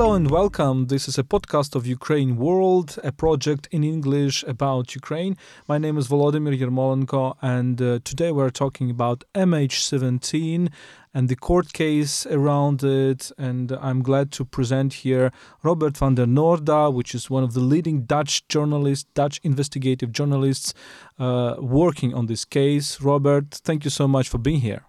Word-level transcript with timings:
Hello 0.00 0.14
and 0.14 0.30
welcome. 0.30 0.86
This 0.86 1.08
is 1.08 1.18
a 1.18 1.22
podcast 1.22 1.76
of 1.76 1.86
Ukraine 1.86 2.38
World, 2.38 2.98
a 3.04 3.12
project 3.12 3.68
in 3.70 3.84
English 3.84 4.42
about 4.44 4.94
Ukraine. 4.94 5.36
My 5.68 5.76
name 5.76 5.98
is 5.98 6.08
Volodymyr 6.08 6.58
Yermolenko, 6.58 7.36
and 7.42 7.82
uh, 7.82 7.98
today 8.02 8.32
we're 8.32 8.48
talking 8.48 8.88
about 8.88 9.24
MH17 9.34 10.72
and 11.12 11.28
the 11.28 11.36
court 11.36 11.74
case 11.74 12.24
around 12.24 12.82
it. 12.82 13.30
And 13.36 13.72
I'm 13.72 14.00
glad 14.02 14.32
to 14.38 14.46
present 14.46 14.94
here 15.04 15.32
Robert 15.62 15.98
van 15.98 16.14
der 16.14 16.24
Noordaa, 16.24 16.90
which 16.90 17.14
is 17.14 17.28
one 17.28 17.44
of 17.44 17.52
the 17.52 17.60
leading 17.60 18.04
Dutch 18.04 18.48
journalists, 18.48 19.06
Dutch 19.12 19.38
investigative 19.42 20.12
journalists 20.12 20.72
uh, 21.18 21.56
working 21.58 22.14
on 22.14 22.24
this 22.24 22.46
case. 22.46 23.02
Robert, 23.02 23.50
thank 23.50 23.84
you 23.84 23.90
so 23.90 24.08
much 24.08 24.30
for 24.30 24.38
being 24.38 24.60
here. 24.60 24.82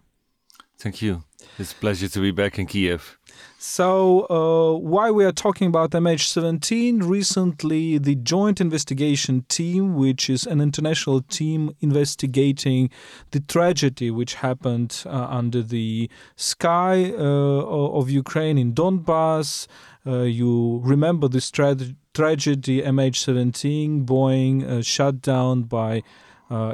Thank 0.78 1.02
you. 1.02 1.23
It's 1.59 1.73
a 1.73 1.75
pleasure 1.75 2.08
to 2.08 2.22
be 2.22 2.31
back 2.31 2.58
in 2.58 2.66
Kiev. 2.66 3.17
So, 3.58 4.26
uh, 4.30 4.80
why 4.80 5.12
we 5.12 5.23
are 5.23 5.31
talking 5.31 5.68
about 5.68 5.91
MH17? 5.91 7.08
Recently, 7.08 8.00
the 8.00 8.16
Joint 8.16 8.59
Investigation 8.59 9.45
Team, 9.50 9.95
which 9.95 10.30
is 10.30 10.48
an 10.48 10.59
international 10.59 11.22
team 11.22 11.76
investigating 11.80 12.90
the 13.30 13.40
tragedy 13.40 14.09
which 14.09 14.34
happened 14.36 15.04
uh, 15.05 15.27
under 15.30 15.62
the 15.62 16.09
sky 16.36 17.12
uh, 17.12 17.94
of 18.00 18.09
Ukraine 18.09 18.58
in 18.58 18.73
Donbass. 18.73 19.67
Uh, 20.05 20.23
you 20.23 20.81
remember 20.84 21.28
this 21.28 21.52
tra- 21.52 21.78
tragedy, 22.14 22.81
MH17, 22.81 24.05
Boeing 24.05 24.64
uh, 24.64 24.81
shut 24.81 25.22
down 25.22 25.64
by 25.64 26.02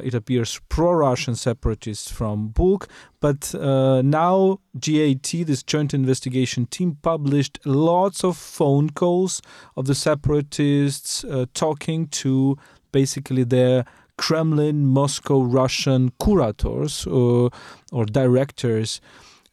it 0.03 0.13
appears 0.15 0.59
pro-Russian 0.69 1.35
separatists 1.35 2.09
from 2.09 2.47
Buk. 2.47 2.87
But 3.19 3.53
uh, 3.53 4.01
now 4.01 4.59
JIT, 4.79 5.45
this 5.45 5.61
joint 5.63 5.93
investigation 5.93 6.65
team, 6.65 6.97
published 7.01 7.59
lots 7.65 8.23
of 8.23 8.37
phone 8.37 8.89
calls 8.89 9.41
of 9.75 9.85
the 9.85 9.95
separatists 9.95 11.23
uh, 11.23 11.45
talking 11.53 12.07
to 12.07 12.57
basically 12.91 13.43
their 13.43 13.85
Kremlin, 14.17 14.87
Moscow, 14.87 15.41
Russian 15.41 16.11
curators 16.19 17.05
or, 17.05 17.51
or 17.91 18.05
directors. 18.05 18.99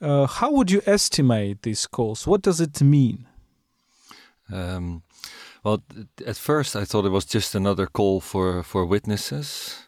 Uh, 0.01 0.27
how 0.27 0.51
would 0.51 0.71
you 0.71 0.81
estimate 0.87 1.63
these 1.63 1.87
calls? 1.87 2.27
What 2.27 2.41
does 2.41 2.61
it 2.61 2.81
mean? 2.81 3.27
Um, 4.51 5.03
well, 5.63 5.83
at 6.27 6.37
first 6.37 6.77
I 6.77 6.85
thought 6.85 7.05
it 7.05 7.11
was 7.11 7.27
just 7.27 7.55
another 7.55 7.87
call 7.87 8.21
for, 8.21 8.63
for 8.63 8.87
witnesses 8.87 9.85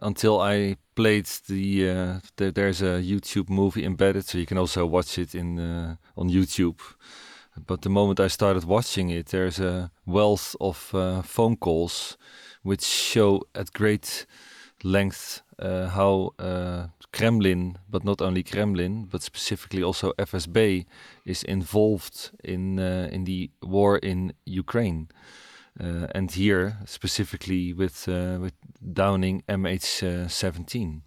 until 0.00 0.40
I 0.40 0.76
played 0.94 1.26
the, 1.48 1.90
uh, 1.90 2.20
the, 2.36 2.50
there's 2.50 2.82
a 2.82 3.02
YouTube 3.02 3.48
movie 3.48 3.84
embedded, 3.84 4.24
so 4.24 4.38
you 4.38 4.46
can 4.46 4.58
also 4.58 4.86
watch 4.86 5.18
it 5.18 5.34
in 5.34 5.58
uh, 5.58 5.96
on 6.16 6.30
YouTube. 6.30 6.80
But 7.66 7.82
the 7.82 7.90
moment 7.90 8.18
I 8.18 8.28
started 8.28 8.64
watching 8.64 9.10
it, 9.10 9.26
there's 9.26 9.60
a 9.60 9.90
wealth 10.06 10.56
of 10.60 10.94
uh, 10.94 11.22
phone 11.22 11.56
calls 11.56 12.16
which 12.62 12.82
show 12.82 13.42
at 13.54 13.72
great 13.72 14.26
length 14.82 15.42
uh, 15.58 15.88
how 15.88 16.32
uh, 16.38 16.88
Kremlin, 17.12 17.78
but 17.88 18.04
not 18.04 18.20
only 18.20 18.42
Kremlin, 18.42 19.04
but 19.04 19.22
specifically 19.22 19.82
also 19.82 20.12
FSB, 20.18 20.86
is 21.24 21.44
involved 21.44 22.32
in 22.42 22.80
uh, 22.80 23.08
in 23.12 23.24
the 23.24 23.50
war 23.62 23.98
in 23.98 24.32
Ukraine. 24.44 25.08
Uh, 25.80 26.06
and 26.14 26.30
here 26.30 26.76
specifically 26.86 27.72
with 27.72 28.08
uh, 28.08 28.38
with 28.40 28.54
Downing 28.92 29.42
MH17. 29.48 31.02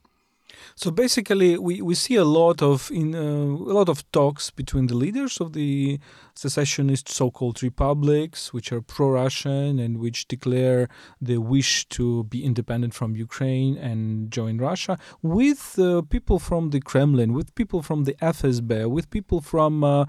So 0.75 0.92
basically, 0.92 1.58
we, 1.58 1.81
we 1.81 1.95
see 1.95 2.16
a 2.16 2.23
lot 2.23 2.61
of 2.61 2.92
in 2.92 3.16
uh, 3.16 3.20
a 3.20 3.73
lot 3.73 3.89
of 3.89 4.09
talks 4.11 4.50
between 4.50 4.88
the 4.88 4.95
leaders 4.95 5.39
of 5.39 5.53
the 5.53 6.00
secessionist 6.36 7.10
so-called 7.10 7.64
republics, 7.64 8.54
which 8.54 8.71
are 8.71 8.82
pro-Russian 8.82 9.80
and 9.80 9.98
which 9.98 10.27
declare 10.27 10.87
the 11.20 11.37
wish 11.37 11.87
to 11.89 12.23
be 12.26 12.43
independent 12.43 12.93
from 12.93 13.16
Ukraine 13.16 13.77
and 13.77 14.32
join 14.32 14.58
Russia, 14.58 14.98
with 15.21 15.80
uh, 15.80 16.02
people 16.04 16.39
from 16.39 16.70
the 16.70 16.80
Kremlin, 16.80 17.33
with 17.33 17.55
people 17.55 17.82
from 17.82 18.04
the 18.04 18.14
FSB, 18.21 18.89
with 18.89 19.10
people 19.10 19.42
from 19.42 19.83
uh, 19.83 20.05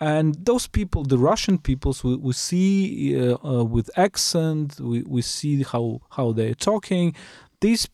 and 0.00 0.34
those 0.44 0.68
people, 0.68 1.02
the 1.04 1.18
Russian 1.18 1.58
peoples, 1.58 2.04
we, 2.04 2.16
we 2.16 2.32
see 2.32 3.18
uh, 3.18 3.36
uh, 3.44 3.64
with 3.64 3.90
accent, 3.96 4.80
we, 4.80 5.02
we 5.02 5.22
see 5.22 5.62
how 5.62 6.00
how 6.10 6.32
they're 6.32 6.54
talking. 6.54 7.14
These 7.60 7.88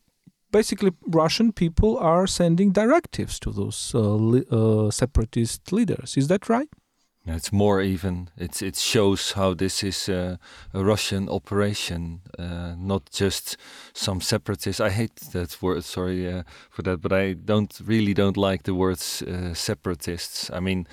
basically 0.50 0.92
Russian 1.06 1.52
people 1.52 1.98
are 1.98 2.26
sending 2.26 2.72
directives 2.72 3.38
to 3.40 3.50
those 3.50 3.92
uh, 3.94 4.00
li- 4.00 4.46
uh, 4.50 4.90
separatist 4.90 5.72
leaders. 5.72 6.16
Is 6.16 6.28
that 6.28 6.48
right? 6.48 6.68
It's 7.26 7.52
more 7.52 7.80
even. 7.80 8.28
It's 8.36 8.60
it 8.60 8.76
shows 8.76 9.32
how 9.32 9.54
this 9.54 9.82
is 9.82 10.08
uh, 10.08 10.36
a 10.74 10.84
Russian 10.84 11.28
operation, 11.30 12.20
uh, 12.38 12.74
not 12.76 13.10
just 13.10 13.56
some 13.94 14.20
separatists. 14.20 14.78
I 14.78 14.90
hate 14.90 15.16
that 15.32 15.56
word. 15.62 15.84
Sorry 15.84 16.30
uh, 16.30 16.42
for 16.70 16.82
that, 16.82 17.00
but 17.00 17.12
I 17.12 17.32
don't 17.32 17.80
really 17.86 18.12
don't 18.12 18.36
like 18.36 18.64
the 18.64 18.74
words 18.74 19.22
separatists. 19.54 20.50
I 20.50 20.60
mean, 20.60 20.86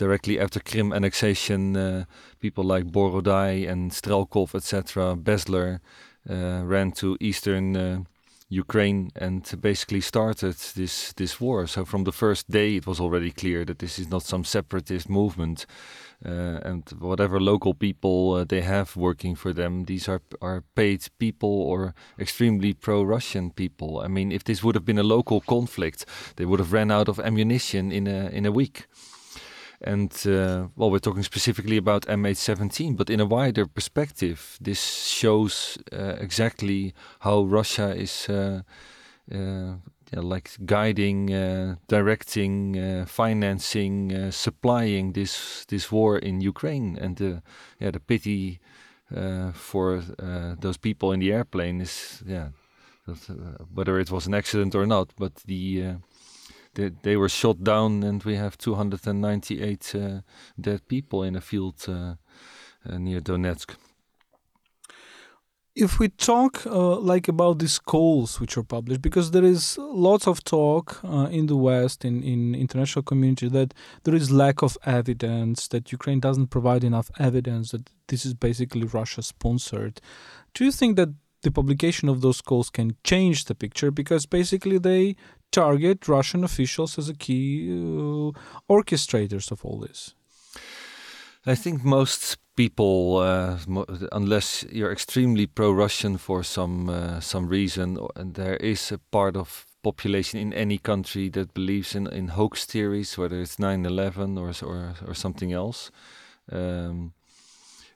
directly 0.00 0.40
after 0.40 0.60
Krim 0.60 0.92
annexation, 0.92 1.76
uh, 1.76 2.04
people 2.40 2.64
like 2.64 2.86
Borodai 2.86 3.68
and 3.70 3.92
Strelkov, 3.92 4.54
etc., 4.54 5.14
Bezler, 5.16 5.80
uh, 6.28 6.62
ran 6.64 6.92
to 6.92 7.16
eastern 7.20 8.06
Ukraine 8.50 9.10
and 9.14 9.42
basically 9.60 10.00
started 10.00 10.56
this 10.74 11.12
this 11.12 11.40
war. 11.40 11.66
So 11.68 11.84
from 11.84 12.04
the 12.04 12.12
first 12.12 12.50
day, 12.50 12.76
it 12.76 12.86
was 12.86 13.00
already 13.00 13.30
clear 13.30 13.64
that 13.64 13.78
this 13.78 13.98
is 13.98 14.08
not 14.10 14.22
some 14.24 14.44
separatist 14.44 15.08
movement, 15.08 15.66
uh, 16.26 16.58
and 16.70 16.82
whatever 16.98 17.40
local 17.40 17.74
people 17.74 18.34
uh, 18.34 18.44
they 18.44 18.62
have 18.62 18.96
working 18.96 19.36
for 19.36 19.52
them, 19.52 19.84
these 19.84 20.08
are 20.08 20.20
are 20.40 20.64
paid 20.74 21.00
people 21.18 21.48
or 21.48 21.94
extremely 22.18 22.74
pro-Russian 22.74 23.52
people. 23.52 24.00
I 24.04 24.08
mean, 24.08 24.32
if 24.32 24.42
this 24.42 24.62
would 24.64 24.74
have 24.74 24.84
been 24.84 24.98
a 24.98 25.14
local 25.16 25.40
conflict, 25.40 26.04
they 26.34 26.44
would 26.44 26.60
have 26.60 26.72
ran 26.72 26.90
out 26.90 27.08
of 27.08 27.20
ammunition 27.20 27.92
in 27.92 28.08
a 28.08 28.30
in 28.32 28.46
a 28.46 28.52
week. 28.52 28.86
And 29.82 30.12
uh, 30.26 30.68
well, 30.76 30.90
we're 30.90 30.98
talking 30.98 31.22
specifically 31.22 31.78
about 31.78 32.02
MH17, 32.02 32.96
but 32.96 33.08
in 33.08 33.20
a 33.20 33.24
wider 33.24 33.66
perspective, 33.66 34.58
this 34.60 35.06
shows 35.06 35.78
uh, 35.92 36.16
exactly 36.20 36.92
how 37.20 37.42
Russia 37.42 37.94
is 37.94 38.28
uh, 38.28 38.62
uh 39.32 39.76
yeah, 40.12 40.22
like 40.22 40.50
guiding, 40.66 41.32
uh, 41.32 41.76
directing, 41.86 42.76
uh, 42.76 43.06
financing, 43.06 44.32
supplying 44.32 45.12
this 45.12 45.64
this 45.68 45.92
war 45.92 46.18
in 46.18 46.40
Ukraine. 46.40 46.98
And 47.00 47.16
the 47.16 47.42
yeah, 47.78 47.92
the 47.92 48.00
pity 48.00 48.60
for 49.54 50.02
those 50.60 50.76
people 50.76 51.12
in 51.12 51.20
the 51.20 51.32
airplane 51.32 51.80
is 51.80 52.22
yeah, 52.26 52.48
that, 53.06 53.66
whether 53.72 54.00
it 54.00 54.10
was 54.10 54.26
an 54.26 54.34
accident 54.34 54.74
or 54.74 54.86
not, 54.86 55.12
but 55.16 55.36
the 55.46 55.94
they, 56.80 56.90
they 57.02 57.16
were 57.16 57.28
shot 57.28 57.62
down, 57.62 58.02
and 58.02 58.22
we 58.22 58.36
have 58.36 58.56
298 58.56 59.94
uh, 59.94 60.20
dead 60.58 60.88
people 60.88 61.22
in 61.22 61.36
a 61.36 61.40
field 61.40 61.84
uh, 61.88 62.14
uh, 62.88 62.98
near 62.98 63.20
Donetsk. 63.20 63.74
If 65.76 65.98
we 65.98 66.08
talk 66.08 66.66
uh, 66.66 66.96
like 66.96 67.28
about 67.28 67.58
these 67.60 67.78
calls 67.78 68.40
which 68.40 68.56
are 68.56 68.64
published, 68.64 69.02
because 69.02 69.30
there 69.30 69.44
is 69.44 69.78
lots 69.78 70.26
of 70.26 70.42
talk 70.42 71.00
in 71.30 71.46
the 71.46 71.56
West, 71.56 72.04
in, 72.04 72.22
in 72.22 72.54
international 72.54 73.04
community, 73.04 73.48
that 73.48 73.72
there 74.02 74.14
is 74.14 74.30
lack 74.30 74.62
of 74.62 74.76
evidence, 74.84 75.68
that 75.68 75.92
Ukraine 75.92 76.18
doesn't 76.18 76.48
provide 76.48 76.82
enough 76.82 77.10
evidence, 77.18 77.70
that 77.70 77.88
this 78.08 78.26
is 78.26 78.34
basically 78.34 78.82
Russia 78.82 79.22
sponsored. 79.22 80.00
Do 80.54 80.64
you 80.64 80.72
think 80.72 80.96
that 80.96 81.10
the 81.42 81.50
publication 81.50 82.08
of 82.08 82.20
those 82.20 82.40
calls 82.40 82.68
can 82.68 82.96
change 83.04 83.46
the 83.46 83.54
picture 83.54 83.90
because 83.90 84.26
basically 84.26 84.78
they 84.78 85.16
target 85.50 86.08
Russian 86.08 86.44
officials 86.44 86.98
as 86.98 87.08
a 87.08 87.14
key 87.14 87.70
uh, 87.70 88.32
orchestrators 88.68 89.50
of 89.50 89.64
all 89.64 89.78
this? 89.78 90.14
I 91.46 91.54
think 91.54 91.84
most 91.84 92.36
people, 92.54 93.16
uh, 93.16 93.56
unless 94.12 94.64
you're 94.70 94.92
extremely 94.92 95.46
pro-Russian 95.46 96.18
for 96.18 96.42
some 96.42 96.90
uh, 96.90 97.20
some 97.20 97.48
reason, 97.48 97.98
and 98.14 98.34
there 98.34 98.56
is 98.56 98.92
a 98.92 98.98
part 99.10 99.36
of 99.36 99.66
population 99.82 100.38
in 100.38 100.52
any 100.52 100.78
country 100.78 101.30
that 101.30 101.54
believes 101.54 101.94
in, 101.94 102.06
in 102.06 102.28
hoax 102.28 102.66
theories, 102.66 103.16
whether 103.16 103.40
it's 103.40 103.56
9/11 103.56 104.38
or 104.38 104.52
or, 104.66 104.94
or 105.06 105.14
something 105.14 105.52
else. 105.52 105.90
Um, 106.52 107.12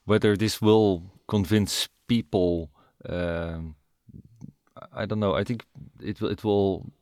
whether 0.07 0.37
this 0.37 0.63
will 0.63 1.03
convince 1.27 1.89
people, 2.07 2.71
um, 3.09 3.75
I 4.93 5.07
don't 5.07 5.21
know. 5.21 5.35
I 5.35 5.45
think 5.45 5.65
it 6.01 6.21
will. 6.21 6.31
It 6.31 6.45
will 6.45 6.93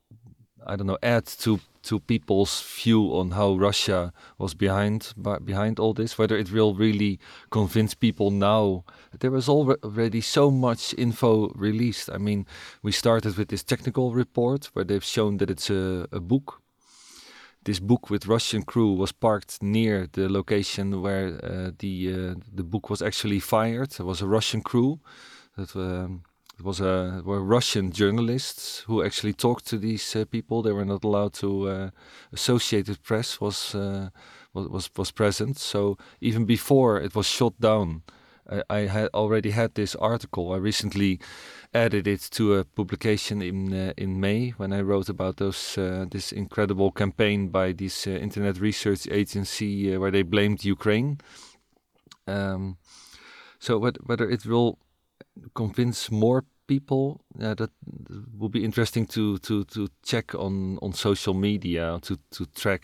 I 0.67 0.76
don't 0.76 0.87
know, 0.87 0.99
add 1.03 1.26
to 1.26 1.61
to 1.82 1.99
people's 1.99 2.62
view 2.62 3.12
on 3.17 3.32
how 3.32 3.55
Russia 3.55 4.12
was 4.38 4.55
behind 4.55 5.12
behind 5.44 5.79
all 5.79 5.94
this. 5.94 6.17
Whether 6.19 6.38
it 6.38 6.53
will 6.53 6.75
really 6.75 7.19
convince 7.50 7.94
people 7.94 8.31
now. 8.31 8.85
There 9.19 9.31
was 9.31 9.49
already 9.49 10.20
so 10.20 10.50
much 10.50 10.94
info 10.97 11.49
released. 11.55 12.09
I 12.11 12.19
mean, 12.19 12.47
we 12.82 12.93
started 12.93 13.37
with 13.37 13.49
this 13.49 13.64
technical 13.64 14.12
report 14.12 14.70
where 14.73 14.85
they've 14.85 15.05
shown 15.05 15.38
that 15.38 15.50
it's 15.50 15.70
a, 15.70 16.06
a 16.12 16.20
Buk. 16.20 16.62
this 17.64 17.81
Buk 17.81 18.11
with 18.11 18.26
Russian 18.26 18.62
crew 18.62 18.93
was 18.93 19.12
parked 19.12 19.62
near 19.62 20.09
the 20.12 20.29
location 20.29 21.00
where 21.03 21.38
uh, 21.43 21.70
the 21.79 21.94
uh, 22.12 22.35
the 22.53 22.64
Buk 22.64 22.91
was 22.91 23.03
actually 23.03 23.41
fired. 23.41 23.93
It 23.99 24.05
was 24.05 24.23
a 24.23 24.26
Russian 24.26 24.62
crew. 24.62 25.00
That 25.56 25.76
um, 25.76 26.23
it 26.62 26.67
was 26.67 26.81
a 26.81 27.23
were 27.25 27.43
Russian 27.43 27.91
journalists 27.91 28.85
who 28.87 29.03
actually 29.03 29.32
talked 29.32 29.67
to 29.67 29.79
these 29.79 30.14
uh, 30.14 30.25
people. 30.25 30.62
They 30.62 30.70
were 30.70 30.85
not 30.85 31.03
allowed 31.03 31.32
to. 31.35 31.69
Uh, 31.69 31.91
Associated 32.32 33.03
Press 33.03 33.41
was, 33.41 33.75
uh, 33.75 34.11
was 34.55 34.88
was 34.97 35.11
present. 35.11 35.59
So 35.59 35.97
even 36.20 36.44
before 36.44 37.00
it 37.00 37.17
was 37.17 37.26
shot 37.26 37.61
down, 37.61 38.03
I, 38.49 38.62
I 38.70 38.81
had 38.87 39.09
already 39.12 39.50
had 39.50 39.75
this 39.75 39.97
article. 39.97 40.53
I 40.53 40.59
recently 40.59 41.19
added 41.75 42.06
it 42.06 42.29
to 42.31 42.55
a 42.55 42.64
publication 42.64 43.43
in 43.43 43.73
uh, 43.75 43.93
in 43.97 44.20
May 44.20 44.50
when 44.50 44.73
I 44.73 44.82
wrote 44.82 45.09
about 45.09 45.38
those 45.38 45.76
uh, 45.76 46.06
this 46.09 46.32
incredible 46.32 46.93
campaign 46.93 47.49
by 47.49 47.73
this 47.73 48.06
uh, 48.06 48.11
internet 48.11 48.61
research 48.61 49.09
agency 49.11 49.97
where 49.99 50.12
they 50.12 50.23
blamed 50.23 50.64
Ukraine. 50.64 51.19
Um, 52.29 52.76
so 53.59 53.79
whether 53.79 54.31
it 54.31 54.47
will 54.47 54.79
convince 55.55 56.11
more 56.11 56.44
people, 56.75 57.05
that 57.39 57.71
will 58.39 58.53
be 58.59 58.65
interesting 58.69 59.07
to 59.15 59.39
to 59.39 59.65
to 59.75 59.81
check 60.11 60.35
on 60.35 60.79
on 60.85 60.93
social 60.93 61.35
media 61.35 61.99
to 62.07 62.15
to 62.37 62.47
track. 62.63 62.83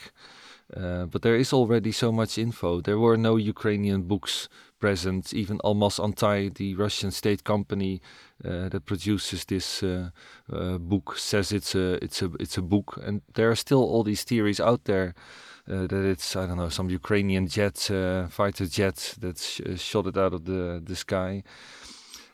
Uh, 0.77 1.07
but 1.13 1.23
there 1.23 1.37
is 1.37 1.53
already 1.53 1.93
so 1.93 2.13
much 2.13 2.37
info. 2.39 2.81
There 2.83 2.99
were 2.99 3.17
no 3.17 3.37
Ukrainian 3.55 4.03
Buks 4.03 4.49
present. 4.79 5.33
Even 5.33 5.59
Almaz 5.65 5.99
Antey, 5.99 6.51
the 6.55 6.75
Russian 6.75 7.11
state 7.11 7.43
company 7.43 8.01
uh, 8.45 8.69
that 8.69 8.85
produces 8.85 9.45
this 9.47 9.83
uh, 9.83 10.11
uh, 10.53 10.79
Buk, 10.79 11.17
says 11.17 11.53
it's 11.53 11.75
a 11.75 11.87
it's 12.05 12.23
a 12.23 12.29
it's 12.39 12.59
a 12.59 12.63
Buk. 12.63 12.99
And 13.07 13.23
there 13.35 13.49
are 13.51 13.57
still 13.57 13.83
all 13.93 14.05
these 14.05 14.25
theories 14.25 14.61
out 14.61 14.85
there 14.85 15.15
uh, 15.71 15.87
that 15.87 16.05
it's 16.05 16.37
I 16.37 16.47
don't 16.47 16.59
know 16.59 16.69
some 16.69 16.91
Ukrainian 16.91 17.47
jet 17.47 17.91
uh, 17.91 18.29
fighter 18.29 18.67
jet 18.67 18.99
that 19.23 19.39
sh 19.39 19.61
shot 19.77 20.07
it 20.07 20.17
out 20.17 20.35
of 20.35 20.43
the 20.45 20.83
the 20.85 20.97
sky. 20.97 21.43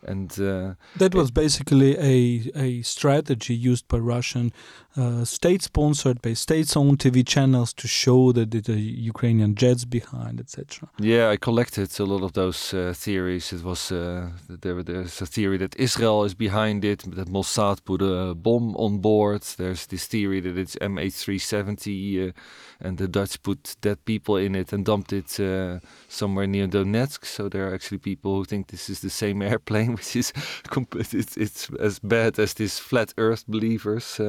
And 0.06 0.38
uh, 0.40 0.74
that 0.96 1.14
was 1.14 1.30
basically 1.30 1.96
a, 1.98 2.50
a 2.54 2.82
strategy 2.82 3.54
used 3.54 3.88
by 3.88 3.98
Russian 3.98 4.52
uh, 4.96 5.24
state 5.24 5.62
sponsored 5.62 6.22
by 6.22 6.32
state 6.34 6.76
owned 6.76 6.98
TV 6.98 7.26
channels 7.26 7.72
to 7.72 7.88
show 7.88 8.32
that 8.32 8.50
the 8.50 8.78
Ukrainian 8.78 9.54
jets 9.56 9.84
behind, 9.84 10.40
etc. 10.40 10.88
Yeah, 10.98 11.30
I 11.30 11.36
collected 11.36 11.88
a 11.98 12.04
lot 12.04 12.22
of 12.22 12.32
those 12.34 12.72
uh, 12.72 12.92
theories. 12.94 13.52
It 13.52 13.64
was 13.64 13.90
uh, 13.90 14.30
there, 14.48 14.82
there's 14.82 15.20
a 15.20 15.26
theory 15.26 15.58
that 15.58 15.74
Israel 15.76 16.24
is 16.24 16.34
behind 16.34 16.84
it, 16.84 17.02
that 17.16 17.28
Mossad 17.28 17.84
put 17.84 18.02
a 18.02 18.34
bomb 18.34 18.76
on 18.76 18.98
board. 18.98 19.42
There's 19.56 19.86
this 19.86 20.06
theory 20.06 20.40
that 20.40 20.56
it's 20.56 20.76
MH370 20.76 22.28
uh, 22.28 22.32
and 22.80 22.98
the 22.98 23.08
Dutch 23.08 23.42
put 23.42 23.76
dead 23.80 24.04
people 24.04 24.36
in 24.36 24.54
it 24.54 24.72
and 24.72 24.84
dumped 24.84 25.12
it 25.12 25.40
uh, 25.40 25.80
somewhere 26.08 26.46
near 26.46 26.68
Donetsk. 26.68 27.24
So 27.24 27.48
there 27.48 27.68
are 27.68 27.74
actually 27.74 27.98
people 27.98 28.36
who 28.36 28.44
think 28.44 28.68
this 28.68 28.88
is 28.88 29.00
the 29.00 29.10
same 29.10 29.42
airplane, 29.50 29.94
which 29.94 30.14
is 30.14 30.32
it's, 30.94 31.36
it's 31.36 31.70
as 31.80 31.98
bad 31.98 32.38
as 32.38 32.54
these 32.54 32.78
flat 32.78 33.12
Earth 33.18 33.44
believers 33.48 34.20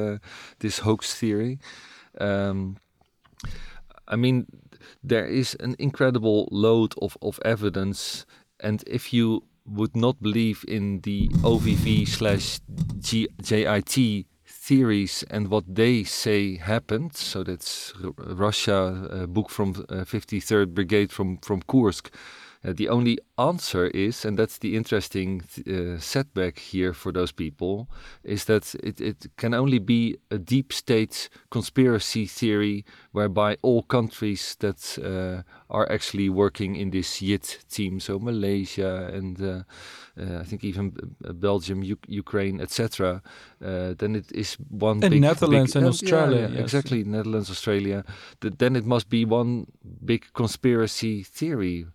this 0.60 0.80
hoax 0.80 1.14
theory. 1.14 1.58
Um, 2.20 2.76
I 4.08 4.16
mean, 4.16 4.46
there 5.02 5.26
is 5.26 5.56
an 5.60 5.76
incredible 5.78 6.48
load 6.50 6.94
of, 7.02 7.16
of 7.22 7.40
evidence, 7.44 8.26
and 8.60 8.84
if 8.86 9.12
you 9.12 9.44
would 9.66 9.96
not 9.96 10.22
believe 10.22 10.64
in 10.68 11.00
the 11.00 11.28
OVV 11.42 12.06
slash 12.06 12.60
JIT 13.00 14.26
theories 14.46 15.24
and 15.30 15.48
what 15.48 15.64
they 15.74 16.04
say 16.04 16.56
happened, 16.56 17.14
so 17.16 17.42
that's 17.42 17.92
Russia, 18.16 19.08
a 19.10 19.26
Buk 19.26 19.50
from 19.50 19.84
uh, 19.88 20.04
53rd 20.04 20.74
Brigade 20.74 21.12
from, 21.12 21.38
from 21.38 21.62
Kursk, 21.62 22.12
uh, 22.64 22.72
the 22.72 22.88
only 22.88 23.18
answer 23.38 23.86
is, 23.88 24.24
and 24.24 24.38
that's 24.38 24.58
the 24.58 24.76
interesting 24.76 25.42
uh, 25.66 25.98
setback 25.98 26.58
here 26.58 26.92
for 26.92 27.12
those 27.12 27.32
people, 27.32 27.88
is 28.24 28.44
that 28.46 28.74
it, 28.82 29.00
it 29.00 29.26
can 29.36 29.54
only 29.54 29.78
be 29.78 30.16
a 30.30 30.38
deep 30.38 30.72
state 30.72 31.28
conspiracy 31.50 32.26
theory 32.26 32.84
whereby 33.12 33.56
all 33.62 33.82
countries 33.82 34.56
that 34.60 34.98
uh, 34.98 35.42
are 35.70 35.90
actually 35.90 36.28
working 36.28 36.76
in 36.76 36.90
this 36.90 37.20
JIT 37.20 37.64
team, 37.70 38.00
so 38.00 38.18
Malaysia 38.18 39.10
and 39.12 39.40
uh, 39.40 39.62
uh, 40.18 40.40
I 40.40 40.44
think 40.44 40.64
even 40.64 40.92
Belgium, 41.20 41.82
U 41.82 41.98
Ukraine, 42.08 42.60
etc., 42.60 43.22
then 43.60 44.16
it 44.16 44.32
is 44.32 44.56
one 44.70 45.02
and 45.02 45.12
big, 45.12 45.20
Netherlands 45.20 45.72
big, 45.74 45.82
and 45.82 45.88
Australia. 45.88 46.40
Yeah, 46.40 46.48
yes. 46.48 46.60
Exactly, 46.60 47.04
Netherlands, 47.04 47.50
Australia. 47.50 48.04
Th 48.40 48.52
then 48.58 48.76
it 48.76 48.84
must 48.84 49.08
be 49.08 49.24
one 49.24 49.66
big 50.04 50.22
conspiracy 50.32 51.22
theory 51.22 51.86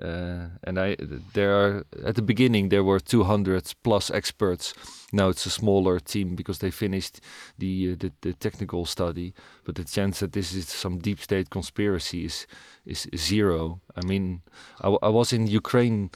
uh, 0.00 0.48
and 0.64 0.78
I, 0.78 0.96
there 1.32 1.54
are 1.56 1.86
at 2.04 2.16
the 2.16 2.22
beginning 2.22 2.68
there 2.68 2.84
were 2.84 3.00
200 3.00 3.72
plus 3.82 4.10
experts. 4.10 4.74
Now 5.12 5.28
it's 5.30 5.46
a 5.46 5.50
smaller 5.50 5.98
team 6.00 6.36
because 6.36 6.58
they 6.58 6.70
finished 6.70 7.20
the, 7.58 7.92
uh, 7.92 7.96
the, 7.98 8.12
the 8.20 8.32
technical 8.34 8.84
study. 8.84 9.32
But 9.64 9.76
the 9.76 9.84
chance 9.84 10.20
that 10.20 10.32
this 10.32 10.52
is 10.52 10.68
some 10.68 10.98
deep 10.98 11.20
state 11.20 11.50
conspiracy 11.50 12.24
is 12.24 12.46
is 12.84 13.08
zero. 13.16 13.80
I 13.96 14.04
mean, 14.06 14.42
I, 14.80 14.96
I 15.02 15.08
was 15.08 15.32
in 15.32 15.46
Ukraine. 15.46 16.10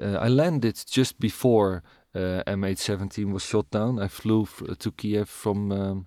Uh, 0.00 0.18
I 0.20 0.28
landed 0.28 0.82
just 0.86 1.18
before 1.18 1.82
uh, 2.14 2.42
MH17 2.46 3.32
was 3.32 3.42
shot 3.42 3.70
down. 3.70 3.98
I 3.98 4.08
flew 4.08 4.46
to 4.78 4.90
Kiev 4.92 5.28
from 5.28 5.72
um, 5.72 6.06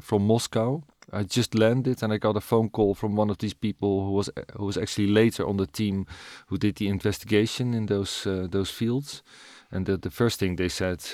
from 0.00 0.26
Moscow 0.26 0.84
I 1.12 1.22
just 1.22 1.54
landed 1.54 2.02
and 2.02 2.12
I 2.12 2.16
got 2.18 2.36
a 2.36 2.40
phone 2.40 2.68
call 2.68 2.94
from 2.94 3.14
one 3.14 3.30
of 3.30 3.38
these 3.38 3.54
people 3.54 4.04
who 4.04 4.12
was 4.12 4.30
who 4.56 4.66
was 4.66 4.76
actually 4.76 5.06
later 5.06 5.46
on 5.46 5.56
the 5.56 5.66
team 5.66 6.06
who 6.48 6.58
did 6.58 6.76
the 6.76 6.88
investigation 6.88 7.74
in 7.74 7.86
those 7.86 8.26
uh, 8.26 8.48
those 8.50 8.70
fields. 8.70 9.22
And 9.70 9.86
the, 9.86 9.96
the 9.96 10.10
first 10.10 10.38
thing 10.38 10.56
they 10.56 10.68
said 10.68 11.04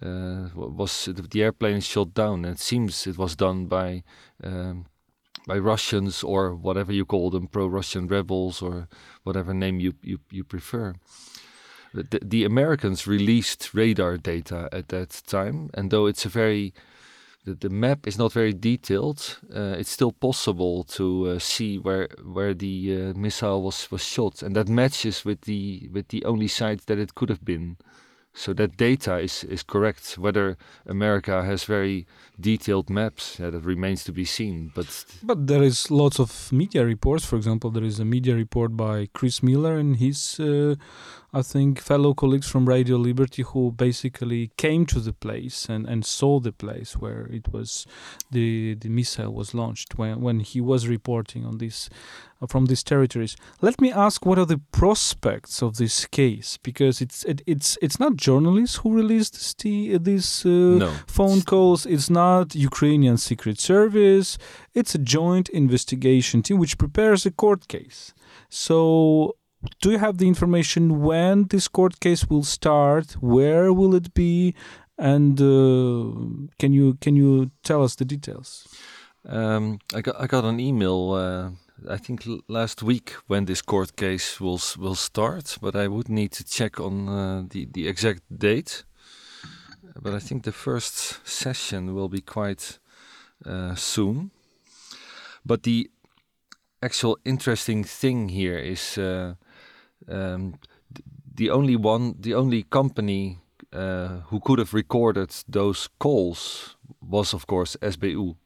uh, 0.00 0.48
was 0.54 1.08
the 1.12 1.42
airplane 1.42 1.76
is 1.76 1.86
shot 1.86 2.14
down. 2.14 2.44
And 2.44 2.54
it 2.54 2.60
seems 2.60 3.06
it 3.06 3.18
was 3.18 3.36
done 3.36 3.66
by 3.66 4.02
um, 4.44 4.86
by 5.46 5.58
Russians 5.58 6.22
or 6.22 6.54
whatever 6.54 6.92
you 6.92 7.04
call 7.04 7.30
them, 7.30 7.48
pro-Russian 7.48 8.06
rebels 8.06 8.62
or 8.62 8.88
whatever 9.24 9.52
name 9.52 9.80
you 9.80 9.94
you, 10.02 10.18
you 10.30 10.44
prefer. 10.44 10.94
The, 11.94 12.20
the 12.22 12.44
Americans 12.44 13.06
released 13.06 13.74
radar 13.74 14.16
data 14.16 14.68
at 14.72 14.88
that 14.88 15.22
time, 15.26 15.68
and 15.74 15.90
though 15.90 16.06
it's 16.06 16.24
a 16.24 16.30
very 16.30 16.72
the, 17.44 17.54
the 17.54 17.70
map 17.70 18.06
is 18.06 18.18
not 18.18 18.32
very 18.32 18.52
detailed. 18.52 19.38
Uh, 19.54 19.74
it's 19.78 19.90
still 19.90 20.12
possible 20.12 20.84
to 20.84 21.28
uh, 21.28 21.38
see 21.38 21.78
where 21.78 22.08
where 22.24 22.54
the 22.54 23.12
uh, 23.14 23.18
missile 23.18 23.62
was 23.62 23.90
was 23.90 24.04
shot, 24.04 24.42
and 24.42 24.54
that 24.56 24.68
matches 24.68 25.24
with 25.24 25.42
the 25.42 25.88
with 25.92 26.08
the 26.08 26.24
only 26.24 26.48
site 26.48 26.86
that 26.86 26.98
it 26.98 27.14
could 27.14 27.28
have 27.28 27.44
been. 27.44 27.76
So 28.34 28.54
that 28.54 28.76
data 28.78 29.18
is 29.18 29.44
is 29.44 29.62
correct. 29.62 30.16
Whether 30.16 30.56
America 30.86 31.42
has 31.42 31.64
very 31.64 32.06
detailed 32.40 32.88
maps, 32.88 33.38
yeah, 33.38 33.50
that 33.50 33.60
remains 33.60 34.04
to 34.04 34.12
be 34.12 34.24
seen. 34.24 34.72
But 34.74 35.04
but 35.22 35.46
there 35.46 35.62
is 35.62 35.90
lots 35.90 36.18
of 36.18 36.50
media 36.52 36.84
reports. 36.84 37.26
For 37.26 37.36
example, 37.36 37.70
there 37.70 37.84
is 37.84 38.00
a 38.00 38.04
media 38.04 38.34
report 38.34 38.74
by 38.74 39.08
Chris 39.12 39.42
Miller 39.42 39.76
and 39.76 39.96
his 39.96 40.40
uh, 40.40 40.76
I 41.34 41.40
think, 41.40 41.80
fellow 41.80 42.12
colleagues 42.12 42.46
from 42.46 42.68
Radio 42.68 42.96
Liberty 42.98 43.40
who 43.40 43.72
basically 43.72 44.50
came 44.58 44.84
to 44.86 45.00
the 45.00 45.14
place 45.14 45.66
and, 45.66 45.86
and 45.86 46.04
saw 46.04 46.40
the 46.40 46.52
place 46.52 46.94
where 46.98 47.26
it 47.32 47.50
was 47.50 47.86
the 48.30 48.74
the 48.74 48.90
missile 48.90 49.32
was 49.32 49.54
launched 49.54 49.96
when 49.96 50.20
when 50.20 50.40
he 50.40 50.60
was 50.60 50.88
reporting 50.88 51.46
on 51.46 51.56
this 51.56 51.88
uh, 52.42 52.46
from 52.46 52.66
these 52.66 52.82
territories. 52.82 53.34
Let 53.62 53.80
me 53.80 53.90
ask, 53.90 54.26
what 54.26 54.38
are 54.38 54.44
the 54.44 54.60
prospects 54.72 55.62
of 55.62 55.76
this 55.76 56.04
case? 56.04 56.58
Because 56.62 57.00
it's 57.00 57.24
it, 57.24 57.40
it's 57.46 57.78
it's 57.80 57.98
not 57.98 58.16
journalists 58.16 58.76
who 58.76 58.92
released 58.92 59.32
this, 59.32 59.54
these 59.54 60.44
uh, 60.44 60.48
no. 60.84 60.90
phone 61.06 61.40
calls. 61.40 61.86
It's 61.86 62.10
not 62.10 62.54
Ukrainian 62.54 63.16
Secret 63.16 63.58
Service. 63.58 64.36
It's 64.74 64.94
a 64.94 64.98
joint 64.98 65.48
investigation 65.48 66.42
team 66.42 66.58
which 66.58 66.76
prepares 66.76 67.24
a 67.24 67.30
court 67.30 67.68
case. 67.68 68.12
So 68.50 69.36
do 69.80 69.90
you 69.90 69.98
have 69.98 70.18
the 70.18 70.26
information 70.26 71.02
when 71.02 71.46
this 71.48 71.68
court 71.68 72.00
case 72.00 72.26
will 72.28 72.44
start? 72.44 73.12
Where 73.20 73.72
will 73.72 73.94
it 73.94 74.14
be? 74.14 74.54
And 74.98 75.40
uh, 75.40 76.48
can 76.58 76.72
you 76.72 76.94
can 77.00 77.16
you 77.16 77.50
tell 77.62 77.82
us 77.82 77.94
the 77.96 78.04
details? 78.04 78.66
Um, 79.28 79.78
I 79.94 80.00
got 80.00 80.20
I 80.20 80.26
got 80.26 80.44
an 80.44 80.60
email. 80.60 81.12
Uh, 81.12 81.50
I 81.88 81.96
think 81.96 82.24
last 82.48 82.82
week 82.82 83.14
when 83.26 83.46
this 83.46 83.62
court 83.62 83.96
case 83.96 84.40
will 84.40 84.60
will 84.78 84.94
start, 84.94 85.58
but 85.60 85.74
I 85.74 85.88
would 85.88 86.08
need 86.08 86.32
to 86.32 86.44
check 86.44 86.78
on 86.78 87.08
uh, 87.08 87.44
the 87.48 87.66
the 87.72 87.88
exact 87.88 88.22
date. 88.38 88.84
But 90.00 90.14
I 90.14 90.20
think 90.20 90.44
the 90.44 90.52
first 90.52 91.26
session 91.26 91.94
will 91.94 92.08
be 92.08 92.20
quite 92.20 92.78
uh, 93.44 93.74
soon. 93.74 94.30
But 95.44 95.62
the 95.64 95.90
actual 96.80 97.18
interesting 97.24 97.84
thing 97.84 98.28
here 98.28 98.58
is 98.58 98.98
uh, 98.98 99.34
um, 100.08 100.54
the 101.34 101.50
only 101.50 101.76
one, 101.76 102.14
the 102.20 102.34
only 102.34 102.64
company 102.64 103.38
uh, 103.72 104.20
who 104.30 104.40
could 104.40 104.58
have 104.58 104.74
recorded 104.74 105.30
those 105.48 105.88
calls 105.98 106.76
was, 107.00 107.34
of 107.34 107.46
course, 107.46 107.76
SBU. 107.80 108.36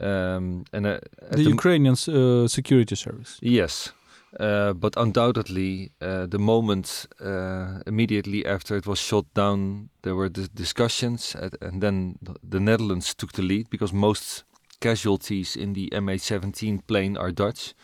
Um, 0.00 0.64
and 0.72 0.86
uh, 0.86 0.98
the 1.30 1.42
Ukrainian 1.42 1.94
uh, 2.08 2.48
security 2.48 2.96
service. 2.96 3.38
Yes, 3.40 3.92
uh, 4.40 4.72
but 4.72 4.96
undoubtedly, 4.96 5.92
uh, 6.00 6.26
the 6.26 6.38
moment 6.38 7.06
uh, 7.20 7.80
immediately 7.86 8.44
after 8.44 8.76
it 8.76 8.86
was 8.86 8.98
shot 8.98 9.24
down, 9.34 9.90
there 10.02 10.16
were 10.16 10.28
the 10.28 10.48
discussions, 10.48 11.36
at, 11.36 11.54
and 11.62 11.80
then 11.80 12.18
the 12.42 12.58
Netherlands 12.58 13.14
took 13.14 13.32
the 13.32 13.42
lead 13.42 13.70
because 13.70 13.92
most 13.92 14.44
casualties 14.80 15.54
in 15.54 15.74
the 15.74 15.88
MH17 15.90 16.86
plane 16.86 17.16
are 17.16 17.30
Dutch. 17.30 17.74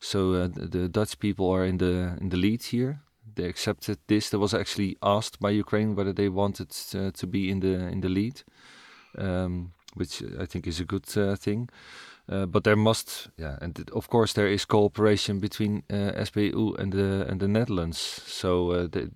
So 0.00 0.32
uh, 0.32 0.48
the, 0.48 0.88
Dutch 0.88 1.18
people 1.18 1.50
are 1.50 1.64
in 1.64 1.76
the 1.78 2.16
in 2.20 2.30
the 2.30 2.36
lead 2.36 2.62
here. 2.62 3.00
They 3.34 3.44
accepted 3.44 3.98
this. 4.06 4.30
There 4.30 4.40
was 4.40 4.54
actually 4.54 4.96
asked 5.02 5.38
by 5.40 5.50
Ukraine 5.50 5.94
whether 5.94 6.12
they 6.12 6.28
wanted 6.28 6.74
uh, 6.94 7.10
to 7.12 7.26
be 7.26 7.50
in 7.50 7.60
the 7.60 7.88
in 7.88 8.00
the 8.00 8.08
lead, 8.08 8.42
um, 9.18 9.72
which 9.94 10.22
I 10.40 10.46
think 10.46 10.66
is 10.66 10.80
a 10.80 10.84
good 10.84 11.06
uh, 11.16 11.36
thing. 11.36 11.68
Uh, 12.30 12.46
but 12.46 12.62
there 12.62 12.76
must, 12.76 13.28
yeah, 13.36 13.56
and 13.60 13.90
of 13.92 14.08
course 14.08 14.34
there 14.34 14.46
is 14.46 14.64
cooperation 14.64 15.40
between 15.40 15.82
uh, 15.90 16.12
SBU 16.22 16.78
and 16.78 16.92
the 16.92 17.26
and 17.28 17.40
the 17.40 17.48
Netherlands. 17.48 17.98
So 17.98 18.70
uh, 18.70 18.86
they, 18.86 19.08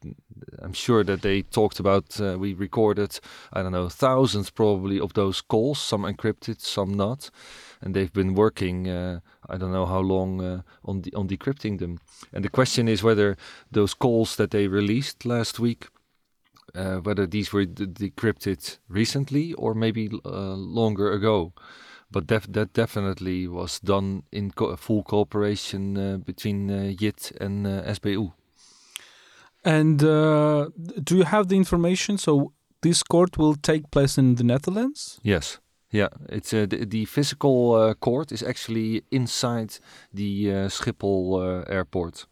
I'm 0.58 0.72
sure 0.72 1.04
that 1.04 1.22
they 1.22 1.42
talked 1.42 1.78
about. 1.78 2.20
Uh, 2.20 2.36
we 2.38 2.54
recorded, 2.54 3.20
I 3.52 3.62
don't 3.62 3.72
know, 3.72 3.88
thousands 3.88 4.50
probably 4.50 4.98
of 4.98 5.12
those 5.12 5.40
calls. 5.40 5.78
Some 5.78 6.02
encrypted, 6.02 6.60
some 6.60 6.94
not, 6.94 7.30
and 7.80 7.94
they've 7.94 8.12
been 8.12 8.34
working. 8.34 9.20
Uh, 9.48 9.54
I 9.54 9.58
don't 9.58 9.72
know 9.72 9.86
how 9.86 10.00
long 10.00 10.40
uh, 10.40 10.62
on 10.84 11.00
de 11.00 11.10
on 11.14 11.28
decrypting 11.28 11.78
them. 11.78 11.98
And 12.32 12.44
the 12.44 12.50
question 12.50 12.88
is 12.88 13.02
whether 13.02 13.36
those 13.70 13.94
calls 13.94 14.36
that 14.36 14.50
they 14.50 14.68
released 14.68 15.24
last 15.24 15.58
week. 15.58 15.88
whether 17.04 17.26
these 17.26 17.52
were 17.54 17.66
decrypted 17.66 18.78
recently 18.88 19.54
or 19.54 19.74
maybe 19.74 20.08
longer 20.24 21.12
ago 21.12 21.52
but 22.14 22.26
def 22.26 22.46
that 22.52 22.72
definitely 22.72 23.48
was 23.48 23.80
done 23.80 24.22
in 24.30 24.50
co 24.50 24.76
full 24.76 25.02
cooperation 25.02 25.96
uh, 25.96 26.16
between 26.18 26.70
uh, 26.70 26.92
JIT 27.00 27.32
and 27.40 27.66
uh, 27.66 27.82
SBU. 27.82 28.32
And 29.64 30.02
uh, 30.02 30.70
do 31.02 31.16
you 31.16 31.24
have 31.24 31.48
the 31.48 31.56
information? 31.56 32.18
So 32.18 32.52
this 32.82 33.02
court 33.02 33.36
will 33.38 33.56
take 33.56 33.90
place 33.90 34.18
in 34.18 34.36
the 34.36 34.44
Netherlands. 34.44 35.18
Yes. 35.22 35.58
Yeah, 35.94 36.08
it's 36.28 36.52
uh, 36.52 36.66
the, 36.66 36.84
the, 36.84 37.04
physical 37.04 37.74
uh, 37.74 37.94
court 37.94 38.32
is 38.32 38.42
actually 38.42 39.04
inside 39.12 39.78
the 40.12 40.46
Schiphol 40.68 41.64
airport. 41.68 42.26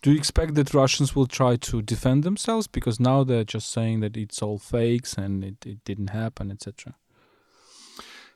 Do 0.00 0.10
you 0.10 0.16
expect 0.16 0.54
that 0.54 0.72
Russians 0.72 1.14
will 1.14 1.26
try 1.26 1.56
to 1.56 1.82
defend 1.82 2.24
themselves 2.24 2.66
because 2.66 2.98
now 3.00 3.24
they're 3.24 3.44
just 3.44 3.70
saying 3.72 4.00
that 4.00 4.16
it's 4.16 4.40
all 4.42 4.58
fakes 4.58 5.18
and 5.18 5.44
it, 5.44 5.66
it 5.66 5.84
didn't 5.84 6.10
happen, 6.10 6.50
etc. 6.50 6.94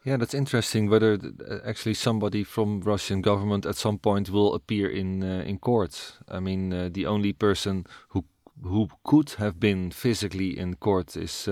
Yeah, 0.05 0.17
that's 0.17 0.35
interesting. 0.35 0.89
Whether 0.89 1.15
uh, 1.15 1.59
actually 1.67 1.95
somebody 1.95 2.45
from 2.45 2.81
Russian 2.81 3.21
government 3.21 3.67
at 3.67 3.77
some 3.77 3.99
point 3.99 4.31
will 4.31 4.55
appear 4.55 4.89
in 4.89 5.23
uh, 5.23 5.43
in 5.47 5.59
court. 5.59 6.19
I 6.29 6.41
mean, 6.41 6.73
uh, 6.73 6.89
the 6.91 7.07
only 7.07 7.33
person 7.33 7.87
who 8.11 8.25
who 8.63 8.89
could 9.05 9.31
have 9.39 9.59
been 9.59 9.91
physically 9.91 10.59
in 10.59 10.77
court 10.77 11.17
is 11.17 11.49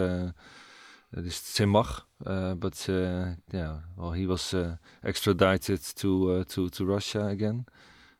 uh, 1.16 1.22
is 1.22 1.34
Tsemach, 1.34 2.02
uh, 2.24 2.54
but 2.54 2.88
uh, 2.88 3.34
yeah, 3.52 3.78
well, 3.96 4.12
he 4.12 4.26
was 4.26 4.54
extradited 5.02 5.80
to 5.96 6.44
to 6.44 6.68
to 6.68 6.84
Russia 6.84 7.26
again. 7.26 7.66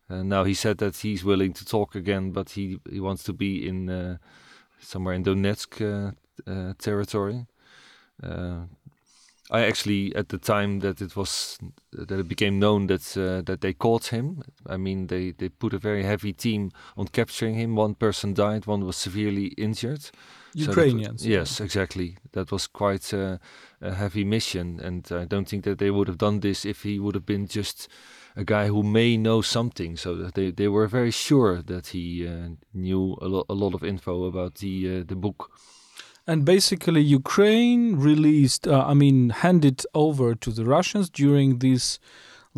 now 0.08 0.44
he 0.44 0.54
said 0.54 0.78
that 0.78 0.96
he's 0.96 1.24
willing 1.24 1.52
to 1.52 1.64
talk 1.64 1.94
again, 1.94 2.32
but 2.32 2.50
he 2.50 2.78
he 2.90 3.00
wants 3.00 3.22
to 3.24 3.32
be 3.32 3.66
in 3.68 4.18
somewhere 4.80 5.14
in 5.14 5.24
Donetsk 5.24 6.14
territory. 6.78 7.46
I 9.50 9.60
actually, 9.62 10.14
at 10.16 10.28
the 10.30 10.38
time 10.38 10.80
that 10.80 11.00
it 11.00 11.14
was 11.14 11.58
that 11.92 12.18
it 12.18 12.28
became 12.28 12.58
known 12.58 12.88
that 12.88 13.16
uh, 13.16 13.42
that 13.42 13.60
they 13.60 13.72
caught 13.72 14.06
him, 14.06 14.42
I 14.66 14.76
mean, 14.76 15.06
they 15.06 15.30
they 15.30 15.48
put 15.48 15.72
a 15.72 15.78
very 15.78 16.02
heavy 16.02 16.32
team 16.32 16.72
on 16.96 17.06
capturing 17.08 17.54
him. 17.54 17.76
One 17.76 17.94
person 17.94 18.34
died, 18.34 18.66
one 18.66 18.84
was 18.84 18.96
severely 18.96 19.46
injured. 19.56 20.10
Ukrainians. 20.54 21.22
So 21.22 21.28
yes, 21.28 21.60
exactly. 21.60 22.16
That 22.32 22.50
was 22.50 22.66
quite 22.66 23.12
a, 23.12 23.38
a, 23.80 23.94
heavy 23.94 24.24
mission, 24.24 24.80
and 24.80 25.06
I 25.12 25.26
don't 25.26 25.46
think 25.48 25.64
that 25.64 25.78
they 25.78 25.90
would 25.90 26.08
have 26.08 26.18
done 26.18 26.40
this 26.40 26.64
if 26.64 26.82
he 26.82 26.98
would 26.98 27.14
have 27.14 27.26
been 27.26 27.46
just 27.46 27.88
a 28.36 28.44
guy 28.44 28.66
who 28.68 28.82
may 28.82 29.16
know 29.16 29.42
something. 29.42 29.96
So 29.96 30.14
they 30.34 30.50
they 30.50 30.68
were 30.68 30.88
very 30.88 31.12
sure 31.12 31.62
that 31.62 31.88
he 31.88 32.26
uh, 32.26 32.48
knew 32.72 33.16
a, 33.20 33.28
lo 33.28 33.44
a 33.48 33.54
lot 33.54 33.74
of 33.74 33.84
info 33.84 34.24
about 34.24 34.56
the 34.56 35.00
uh, 35.00 35.04
the 35.06 35.16
Buk. 35.16 35.50
And 36.26 36.44
basically, 36.44 37.02
Ukraine 37.02 37.96
released, 37.96 38.66
uh, 38.66 38.84
I 38.84 38.94
mean, 38.94 39.30
handed 39.30 39.86
over 39.94 40.34
to 40.34 40.50
the 40.50 40.64
Russians 40.64 41.08
during 41.08 41.58
this. 41.58 41.98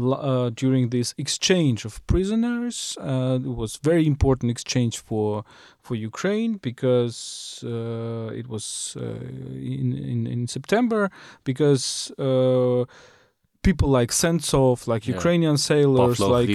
Uh, 0.00 0.50
during 0.50 0.90
this 0.90 1.12
exchange 1.18 1.84
of 1.84 2.06
prisoners, 2.06 2.96
uh, 3.00 3.40
it 3.42 3.56
was 3.62 3.80
very 3.82 4.06
important 4.06 4.48
exchange 4.48 4.98
for 4.98 5.44
for 5.82 5.96
Ukraine 5.96 6.58
because 6.58 7.64
uh, 7.64 8.30
it 8.32 8.46
was 8.48 8.96
uh, 8.96 9.02
in, 9.02 9.92
in 10.12 10.28
in 10.28 10.46
September 10.46 11.10
because 11.42 12.12
uh, 12.16 12.84
people 13.68 13.90
like 14.00 14.10
Sentsov, 14.22 14.76
like 14.92 15.04
yeah. 15.06 15.16
Ukrainian 15.16 15.56
sailors, 15.70 16.18
Pavlov, 16.18 16.36
like 16.36 16.52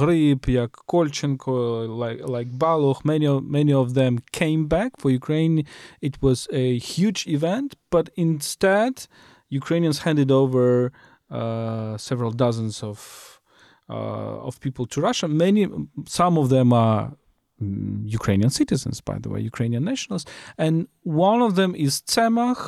Grib, 0.00 0.42
uh, 0.48 0.60
like 0.60 0.74
Kolchenko, 0.92 1.56
like 2.02 2.18
like 2.36 2.48
Balukh, 2.64 3.00
many 3.12 3.26
of, 3.34 3.38
many 3.58 3.72
of 3.82 3.86
them 3.98 4.12
came 4.40 4.62
back 4.76 4.90
for 5.00 5.08
Ukraine. 5.20 5.56
It 6.08 6.14
was 6.26 6.38
a 6.64 6.66
huge 6.92 7.20
event, 7.36 7.70
but 7.94 8.04
instead, 8.26 8.94
Ukrainians 9.60 9.98
handed 10.06 10.30
over 10.40 10.68
uh, 11.38 11.92
several 12.08 12.32
dozens 12.44 12.76
of 12.90 12.98
uh, 13.96 14.48
of 14.48 14.52
people 14.66 14.84
to 14.92 14.96
Russia. 15.08 15.26
Many, 15.46 15.62
some 16.20 16.34
of 16.42 16.46
them 16.54 16.68
are 16.86 17.00
mm, 17.62 17.96
Ukrainian 18.18 18.50
citizens, 18.60 18.96
by 19.10 19.16
the 19.22 19.28
way, 19.32 19.40
Ukrainian 19.52 19.84
nationals, 19.92 20.24
and 20.64 20.74
one 21.28 21.40
of 21.48 21.52
them 21.58 21.70
is 21.86 21.92
Tsemach 22.10 22.62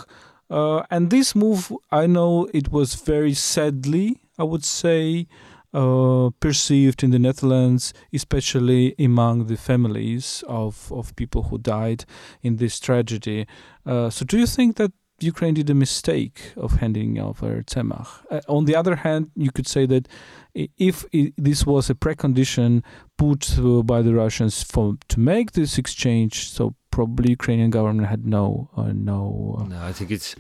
uh, 0.51 0.83
and 0.91 1.11
this 1.11 1.35
move, 1.35 1.73
I 1.91 2.07
know 2.07 2.49
it 2.55 2.71
was 2.71 2.95
very 2.95 3.35
sadly, 3.35 4.21
I 4.39 4.45
would 4.45 4.65
say, 4.65 5.27
uh, 5.75 6.31
perceived 6.41 7.03
in 7.03 7.11
the 7.11 7.19
Netherlands, 7.19 7.93
especially 8.13 8.95
among 8.99 9.47
the 9.47 9.57
families 9.57 10.43
of, 10.49 10.91
of 10.91 11.15
people 11.17 11.45
who 11.45 11.59
died 11.59 12.05
in 12.43 12.57
this 12.57 12.81
tragedy. 12.81 13.47
Uh, 13.85 14.09
so, 14.09 14.25
do 14.25 14.39
you 14.39 14.47
think 14.47 14.77
that 14.77 14.93
Ukraine 15.21 15.55
did 15.55 15.69
a 15.69 15.75
mistake 15.75 16.53
of 16.57 16.77
handing 16.77 17.19
over 17.19 17.63
Tsemach? 17.63 18.09
Uh, 18.31 18.41
on 18.49 18.67
the 18.67 18.77
other 18.77 18.97
hand, 18.97 19.31
you 19.35 19.51
could 19.51 19.67
say 19.67 19.85
that 19.87 20.07
if 20.55 21.05
it, 21.13 21.35
this 21.37 21.67
was 21.67 21.91
a 21.91 21.95
precondition 21.95 22.83
put 23.17 23.59
by 23.85 24.03
the 24.03 24.15
Russians 24.15 24.63
for 24.63 24.97
to 25.09 25.21
make 25.21 25.53
this 25.53 25.77
exchange, 25.77 26.51
so 26.51 26.75
probably 26.91 27.31
Ukrainian 27.31 27.71
government 27.71 28.09
had 28.09 28.25
no 28.27 28.71
uh, 28.77 28.93
no. 28.93 29.57
Uh, 29.59 29.65
no, 29.65 29.83
I 29.83 29.93
think 29.93 30.11
it's. 30.11 30.37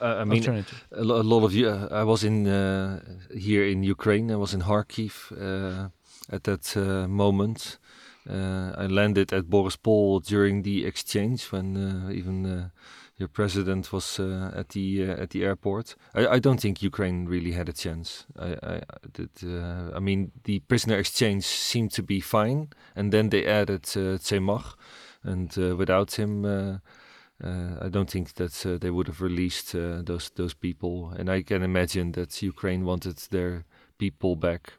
Uh, 0.00 0.16
I 0.22 0.24
mean, 0.24 0.64
a, 0.92 1.04
lot 1.04 1.44
of 1.44 1.54
you. 1.54 1.68
I 1.68 2.04
was 2.04 2.24
in 2.24 2.46
here 3.32 3.64
in 3.64 3.82
Ukraine. 3.82 4.30
I 4.30 4.36
was 4.36 4.54
in 4.54 4.62
Kharkiv 4.62 5.14
at 6.30 6.42
that 6.44 6.76
moment. 7.08 7.78
I 8.28 8.86
landed 8.86 9.32
at 9.32 9.44
Borispol 9.44 10.24
during 10.24 10.62
the 10.62 10.84
exchange 10.84 11.52
when 11.52 11.68
even 12.12 12.70
your 13.18 13.28
president 13.28 13.92
was 13.92 14.20
uh, 14.20 14.50
at 14.54 14.70
the 14.70 15.10
uh, 15.10 15.22
at 15.22 15.30
the 15.30 15.44
airport. 15.44 15.96
I, 16.14 16.26
I, 16.26 16.38
don't 16.38 16.60
think 16.60 16.82
Ukraine 16.82 17.24
really 17.24 17.52
had 17.52 17.68
a 17.68 17.72
chance. 17.72 18.26
I 18.38 18.56
I, 18.62 18.80
did, 19.12 19.30
uh, 19.42 19.96
I 19.96 20.00
mean 20.00 20.32
the 20.44 20.60
prisoner 20.60 20.98
exchange 20.98 21.44
seemed 21.44 21.92
to 21.92 22.02
be 22.02 22.20
fine, 22.20 22.68
and 22.94 23.12
then 23.12 23.30
they 23.30 23.46
added 23.46 23.84
uh, 23.96 24.18
Tsemach, 24.18 24.74
and 25.22 25.56
uh, 25.58 25.76
without 25.76 26.18
him, 26.18 26.44
uh, 26.44 26.78
uh, 27.42 27.86
I 27.86 27.88
don't 27.88 28.10
think 28.10 28.34
that 28.34 28.80
they 28.80 28.90
would 28.90 29.06
have 29.06 29.22
released 29.22 29.72
those 29.72 30.30
those 30.34 30.54
people. 30.54 31.12
And 31.18 31.30
I 31.30 31.42
can 31.42 31.62
imagine 31.62 32.12
that 32.12 32.42
Ukraine 32.42 32.84
wanted 32.84 33.16
their 33.30 33.64
people 33.98 34.36
back. 34.36 34.74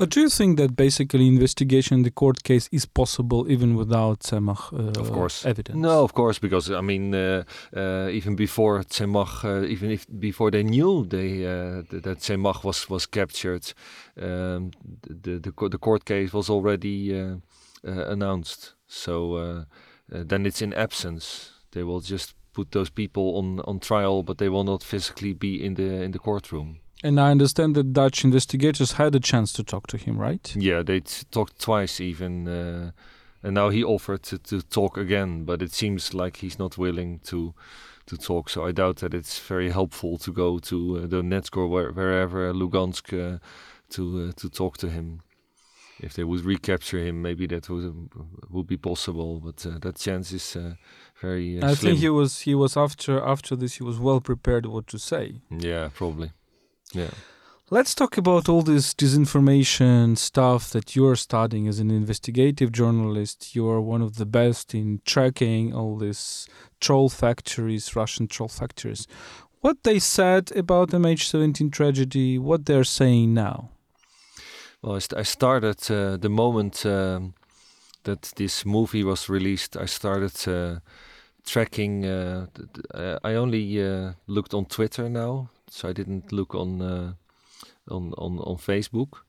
But 0.00 0.10
do 0.14 0.20
you 0.20 0.30
think 0.30 0.56
that 0.56 0.74
basically 0.74 1.26
investigation 1.26 1.98
in 1.98 2.02
the 2.04 2.10
court 2.10 2.42
case 2.42 2.68
is 2.72 2.86
possible 2.86 3.50
even 3.50 3.76
without 3.76 4.20
Tsemach 4.20 4.72
uh, 4.72 5.00
of 5.00 5.12
course. 5.12 5.44
evidence? 5.44 5.76
No, 5.76 6.02
of 6.02 6.12
course, 6.14 6.38
because 6.38 6.70
I 6.70 6.80
mean, 6.80 7.14
uh, 7.14 7.44
uh, 7.76 8.08
even 8.10 8.34
before 8.34 8.82
Tsemach, 8.82 9.44
even 9.68 9.90
if 9.90 10.06
before 10.18 10.50
they 10.50 10.62
knew 10.62 11.04
they 11.04 11.44
that 12.02 12.18
Tsemach 12.18 12.64
was 12.64 12.88
was 12.88 13.06
captured, 13.06 13.74
um, 14.16 14.70
the, 15.24 15.38
the 15.38 15.68
the 15.68 15.78
court 15.78 16.04
case 16.04 16.32
was 16.32 16.48
already 16.48 17.12
announced. 17.84 18.74
So 18.86 19.34
uh, 19.34 19.64
uh, 20.12 20.24
then 20.26 20.46
it's 20.46 20.62
in 20.62 20.72
absence. 20.74 21.52
They 21.72 21.82
will 21.82 22.00
just 22.00 22.34
put 22.52 22.72
those 22.72 22.90
people 22.90 23.36
on 23.36 23.60
on 23.60 23.80
trial, 23.80 24.22
but 24.22 24.38
they 24.38 24.48
will 24.48 24.64
not 24.64 24.82
physically 24.82 25.34
be 25.34 25.64
in 25.64 25.74
the 25.74 26.02
in 26.02 26.12
the 26.12 26.18
courtroom. 26.18 26.80
And 27.02 27.18
I 27.18 27.30
understand 27.30 27.74
that 27.76 27.92
Dutch 27.92 28.24
investigators 28.24 28.92
had 28.92 29.14
a 29.14 29.20
chance 29.20 29.52
to 29.54 29.64
talk 29.64 29.86
to 29.88 29.96
him, 29.96 30.18
right? 30.18 30.54
Yeah, 30.54 30.82
they 30.82 31.00
talked 31.30 31.58
twice 31.58 32.00
even, 32.00 32.46
uh, 32.46 32.90
and 33.42 33.54
now 33.54 33.70
he 33.70 33.82
offered 33.82 34.22
to, 34.24 34.38
to 34.38 34.60
talk 34.62 34.98
again, 34.98 35.44
but 35.44 35.62
it 35.62 35.72
seems 35.72 36.12
like 36.12 36.36
he's 36.38 36.58
not 36.58 36.76
willing 36.76 37.20
to 37.24 37.54
to 38.06 38.16
talk. 38.16 38.50
So 38.50 38.66
I 38.66 38.72
doubt 38.72 38.96
that 38.96 39.14
it's 39.14 39.38
very 39.38 39.70
helpful 39.70 40.18
to 40.18 40.32
go 40.32 40.58
to 40.58 40.98
uh, 40.98 41.06
Donetsk 41.06 41.56
or 41.56 41.68
where, 41.68 41.92
wherever 41.92 42.52
Lugansk 42.52 43.12
uh, 43.12 43.38
to 43.90 44.28
uh, 44.28 44.32
to 44.36 44.48
talk 44.48 44.76
to 44.78 44.88
him. 44.88 45.22
If 46.02 46.14
they 46.14 46.24
would 46.24 46.44
recapture 46.44 46.98
him, 46.98 47.22
maybe 47.22 47.46
that 47.46 47.68
would 47.68 48.10
would 48.48 48.66
be 48.66 48.76
possible, 48.76 49.40
but 49.40 49.64
uh, 49.66 49.78
that 49.80 49.96
chance 49.96 50.32
is 50.32 50.56
uh, 50.56 50.74
very. 51.20 51.62
I 51.62 51.74
slim. 51.74 51.76
think 51.76 51.98
he 51.98 52.08
was 52.08 52.40
he 52.40 52.54
was 52.54 52.76
after 52.76 53.22
after 53.22 53.54
this 53.56 53.74
he 53.76 53.84
was 53.84 53.98
well 53.98 54.20
prepared 54.20 54.66
what 54.66 54.86
to 54.88 54.98
say. 54.98 55.42
Yeah, 55.50 55.90
probably. 55.94 56.32
Yeah. 56.92 57.10
Let's 57.72 57.94
talk 57.94 58.18
about 58.18 58.48
all 58.48 58.62
this 58.62 58.92
disinformation 58.94 60.18
stuff 60.18 60.70
that 60.70 60.96
you're 60.96 61.14
studying 61.14 61.68
as 61.68 61.78
an 61.78 61.88
investigative 61.88 62.72
journalist. 62.72 63.54
You 63.54 63.68
are 63.68 63.80
one 63.80 64.02
of 64.02 64.16
the 64.16 64.26
best 64.26 64.74
in 64.74 65.00
tracking 65.04 65.72
all 65.72 65.96
these 65.96 66.48
troll 66.80 67.08
factories, 67.08 67.94
Russian 67.94 68.26
troll 68.26 68.48
factories. 68.48 69.06
What 69.60 69.84
they 69.84 70.00
said 70.00 70.50
about 70.56 70.90
the 70.90 70.98
MH17 70.98 71.70
tragedy, 71.70 72.38
what 72.38 72.66
they're 72.66 72.82
saying 72.82 73.34
now. 73.34 73.70
Well, 74.82 74.96
I, 74.96 74.98
st- 74.98 75.20
I 75.20 75.22
started 75.22 75.78
uh, 75.90 76.16
the 76.16 76.28
moment 76.28 76.84
um, 76.84 77.34
that 78.02 78.32
this 78.34 78.66
movie 78.66 79.04
was 79.04 79.28
released. 79.28 79.76
I 79.76 79.84
started 79.84 80.48
uh, 80.48 80.80
tracking. 81.46 82.04
Uh, 82.04 82.46
uh 82.94 83.18
I 83.22 83.34
only 83.34 83.80
uh, 83.80 84.14
looked 84.26 84.54
on 84.54 84.64
Twitter 84.64 85.08
now, 85.08 85.50
so 85.70 85.88
I 85.88 85.92
didn't 85.92 86.32
look 86.32 86.54
on 86.54 86.82
uh, 86.82 87.12
on 87.88 88.12
on 88.18 88.38
on 88.38 88.56
Facebook. 88.56 89.22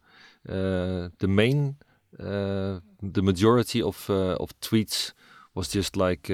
Uh, 0.50 1.10
the 1.20 1.28
main, 1.28 1.76
uh, 2.20 2.80
the 3.02 3.22
majority 3.22 3.82
of 3.82 4.10
uh, 4.10 4.36
of 4.40 4.60
tweets 4.60 5.14
was 5.54 5.70
just 5.70 5.96
like, 5.96 6.30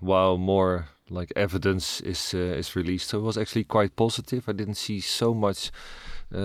"Wow, 0.00 0.36
more 0.36 0.88
like 1.10 1.32
evidence 1.36 2.00
is 2.00 2.34
is 2.34 2.74
released." 2.74 3.08
So 3.08 3.18
it 3.18 3.22
was 3.22 3.38
actually 3.38 3.64
quite 3.64 3.94
positive. 3.94 4.48
I 4.48 4.52
didn't 4.52 4.76
see 4.76 5.00
so 5.00 5.34
much 5.34 5.70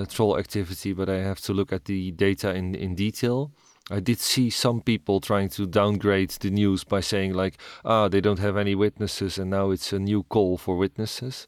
troll 0.09 0.37
activity, 0.37 0.93
but 0.93 1.09
I 1.09 1.23
have 1.23 1.39
to 1.41 1.53
look 1.53 1.71
at 1.71 1.85
the 1.85 2.11
data 2.11 2.53
in 2.53 2.75
in 2.75 2.95
detail. 2.95 3.51
I 3.89 4.01
did 4.01 4.19
see 4.19 4.49
some 4.49 4.81
people 4.81 5.21
trying 5.21 5.49
to 5.49 5.65
downgrade 5.65 6.31
the 6.31 6.49
news 6.49 6.83
by 6.83 6.99
saying 6.99 7.33
like, 7.33 7.57
ah, 7.85 8.09
they 8.09 8.19
don't 8.19 8.39
have 8.39 8.57
any 8.57 8.75
witnesses, 8.75 9.37
and 9.37 9.49
now 9.49 9.71
it's 9.71 9.93
a 9.93 9.99
new 9.99 10.23
call 10.23 10.57
for 10.57 10.75
witnesses. 10.75 11.47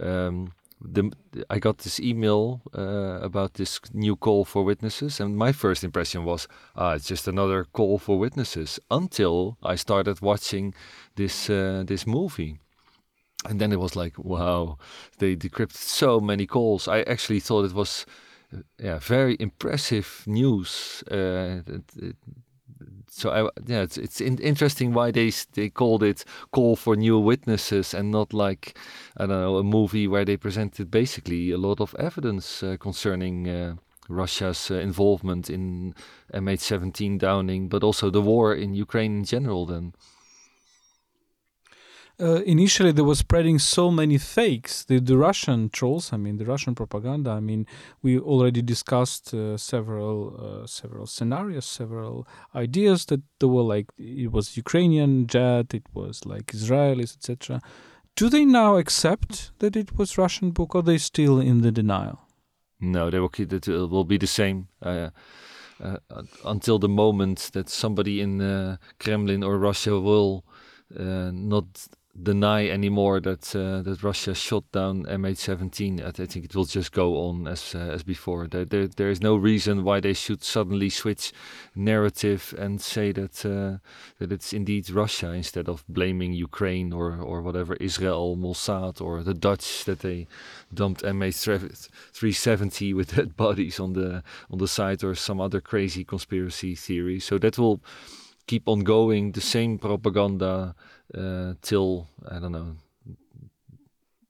Um, 0.00 0.52
the, 0.80 1.12
I 1.50 1.58
got 1.58 1.78
this 1.78 2.00
email 2.00 2.60
uh, 2.76 3.20
about 3.22 3.54
this 3.54 3.80
new 3.92 4.16
call 4.16 4.44
for 4.44 4.64
witnesses, 4.64 5.20
and 5.20 5.36
my 5.36 5.52
first 5.52 5.84
impression 5.84 6.24
was, 6.24 6.48
ah, 6.76 6.94
it's 6.94 7.08
just 7.08 7.28
another 7.28 7.64
call 7.64 7.98
for 7.98 8.18
witnesses. 8.18 8.80
Until 8.90 9.56
I 9.62 9.76
started 9.76 10.20
watching 10.20 10.74
this 11.16 11.48
uh, 11.48 11.84
this 11.86 12.06
movie, 12.06 12.58
and 13.48 13.60
then 13.60 13.72
it 13.72 13.80
was 13.80 13.96
like, 13.96 14.18
wow, 14.18 14.78
they 15.18 15.36
decrypted 15.36 15.76
so 15.76 16.20
many 16.20 16.46
calls. 16.46 16.88
I 16.88 17.02
actually 17.02 17.40
thought 17.40 17.64
it 17.64 17.74
was, 17.74 18.06
uh, 18.52 18.58
yeah, 18.78 18.98
very 18.98 19.36
impressive 19.38 20.24
news. 20.26 21.04
Uh, 21.10 21.62
it, 21.66 21.84
it, 21.96 22.16
so 23.16 23.30
I, 23.30 23.42
yeah, 23.66 23.82
it's 23.82 23.96
it's 23.96 24.20
in, 24.20 24.38
interesting 24.38 24.92
why 24.92 25.12
they 25.12 25.30
they 25.52 25.70
called 25.70 26.02
it 26.02 26.24
"Call 26.50 26.74
for 26.74 26.96
New 26.96 27.18
Witnesses" 27.20 27.94
and 27.94 28.10
not 28.10 28.34
like 28.34 28.76
I 29.16 29.26
don't 29.26 29.40
know 29.40 29.58
a 29.58 29.62
movie 29.62 30.08
where 30.08 30.24
they 30.24 30.36
presented 30.36 30.90
basically 30.90 31.52
a 31.52 31.56
lot 31.56 31.80
of 31.80 31.94
evidence 31.96 32.62
uh, 32.62 32.76
concerning 32.76 33.48
uh, 33.48 33.76
Russia's 34.08 34.68
uh, 34.68 34.74
involvement 34.74 35.48
in 35.48 35.94
MH17 36.32 37.18
downing, 37.20 37.68
but 37.68 37.84
also 37.84 38.10
the 38.10 38.20
war 38.20 38.52
in 38.52 38.74
Ukraine 38.74 39.18
in 39.18 39.24
general. 39.24 39.64
Then 39.64 39.92
uh, 42.20 42.42
initially 42.42 42.92
they 42.92 43.02
were 43.02 43.14
spreading 43.14 43.58
so 43.58 43.90
many 43.90 44.18
fakes. 44.18 44.84
The, 44.84 45.00
the 45.00 45.16
Russian 45.16 45.68
trolls, 45.68 46.12
I 46.12 46.16
mean, 46.16 46.36
the 46.36 46.44
Russian 46.44 46.74
propaganda. 46.74 47.30
I 47.30 47.40
mean, 47.40 47.66
we 48.02 48.18
already 48.18 48.62
discussed 48.62 49.34
uh, 49.34 49.56
several 49.56 50.62
uh, 50.62 50.66
several 50.66 51.06
scenarios, 51.06 51.66
several 51.66 52.26
ideas 52.54 53.06
that 53.06 53.22
there 53.40 53.48
were 53.48 53.62
like 53.62 53.86
it 53.98 54.30
was 54.30 54.56
Ukrainian 54.56 55.26
jet, 55.26 55.74
it 55.74 55.86
was 55.92 56.24
like 56.24 56.46
Israelis, 56.52 57.16
etc. 57.16 57.60
Do 58.16 58.28
they 58.28 58.44
now 58.44 58.76
accept 58.76 59.50
that 59.58 59.74
it 59.74 59.98
was 59.98 60.16
Russian 60.16 60.52
Buk, 60.52 60.74
or 60.74 60.82
they 60.82 60.98
still 60.98 61.40
in 61.40 61.62
the 61.62 61.72
denial? 61.72 62.20
No, 62.80 63.10
they 63.10 63.18
will 63.18 63.28
keep 63.28 63.52
it. 63.52 63.66
It 63.66 63.90
will 63.90 64.04
be 64.04 64.18
the 64.18 64.28
same. 64.28 64.68
Uh, 64.80 65.10
uh, 65.82 65.96
until 66.44 66.78
the 66.78 66.88
moment 66.88 67.50
that 67.52 67.68
somebody 67.68 68.20
in 68.20 68.40
uh, 68.40 68.76
Kremlin 69.00 69.42
or 69.42 69.58
Russia 69.58 69.98
will 69.98 70.44
uh, 70.96 71.30
not 71.32 71.66
deny 72.22 72.68
anymore 72.68 73.20
that 73.20 73.54
uh, 73.56 73.82
that 73.82 74.02
Russia 74.02 74.34
shot 74.34 74.70
down 74.72 75.04
MH17. 75.04 76.00
I, 76.00 76.08
I, 76.08 76.26
think 76.26 76.44
it 76.44 76.54
will 76.54 76.64
just 76.64 76.92
go 76.92 77.16
on 77.28 77.48
as 77.48 77.74
uh, 77.74 77.78
as 77.78 78.02
before. 78.02 78.46
There, 78.46 78.64
there, 78.64 78.86
there 78.86 79.10
is 79.10 79.20
no 79.20 79.36
reason 79.36 79.82
why 79.82 80.00
they 80.00 80.12
should 80.12 80.42
suddenly 80.42 80.90
switch 80.90 81.32
narrative 81.74 82.54
and 82.56 82.80
say 82.80 83.10
that 83.12 83.44
uh, 83.44 83.78
that 84.18 84.30
it's 84.32 84.52
indeed 84.52 84.90
Russia 84.90 85.32
instead 85.32 85.68
of 85.68 85.84
blaming 85.88 86.32
Ukraine 86.32 86.92
or 86.92 87.16
or 87.16 87.42
whatever 87.42 87.74
Israel, 87.74 88.36
Mossad 88.36 89.00
or 89.00 89.22
the 89.22 89.34
Dutch 89.34 89.84
that 89.84 90.00
they 90.00 90.28
dumped 90.72 91.02
MH370 91.02 92.94
with 92.94 93.16
dead 93.16 93.36
bodies 93.44 93.80
on 93.80 93.94
the 93.94 94.22
on 94.50 94.58
the 94.58 94.68
site 94.68 95.02
or 95.02 95.14
some 95.14 95.40
other 95.40 95.60
crazy 95.60 96.04
conspiracy 96.04 96.76
theory. 96.76 97.18
So 97.18 97.38
that 97.38 97.58
will 97.58 97.80
keep 98.46 98.68
on 98.68 98.80
going. 98.80 99.32
The 99.32 99.40
same 99.40 99.78
propaganda 99.78 100.74
uh, 101.12 101.54
till 101.62 102.08
I 102.30 102.38
don't 102.38 102.52
know 102.52 102.76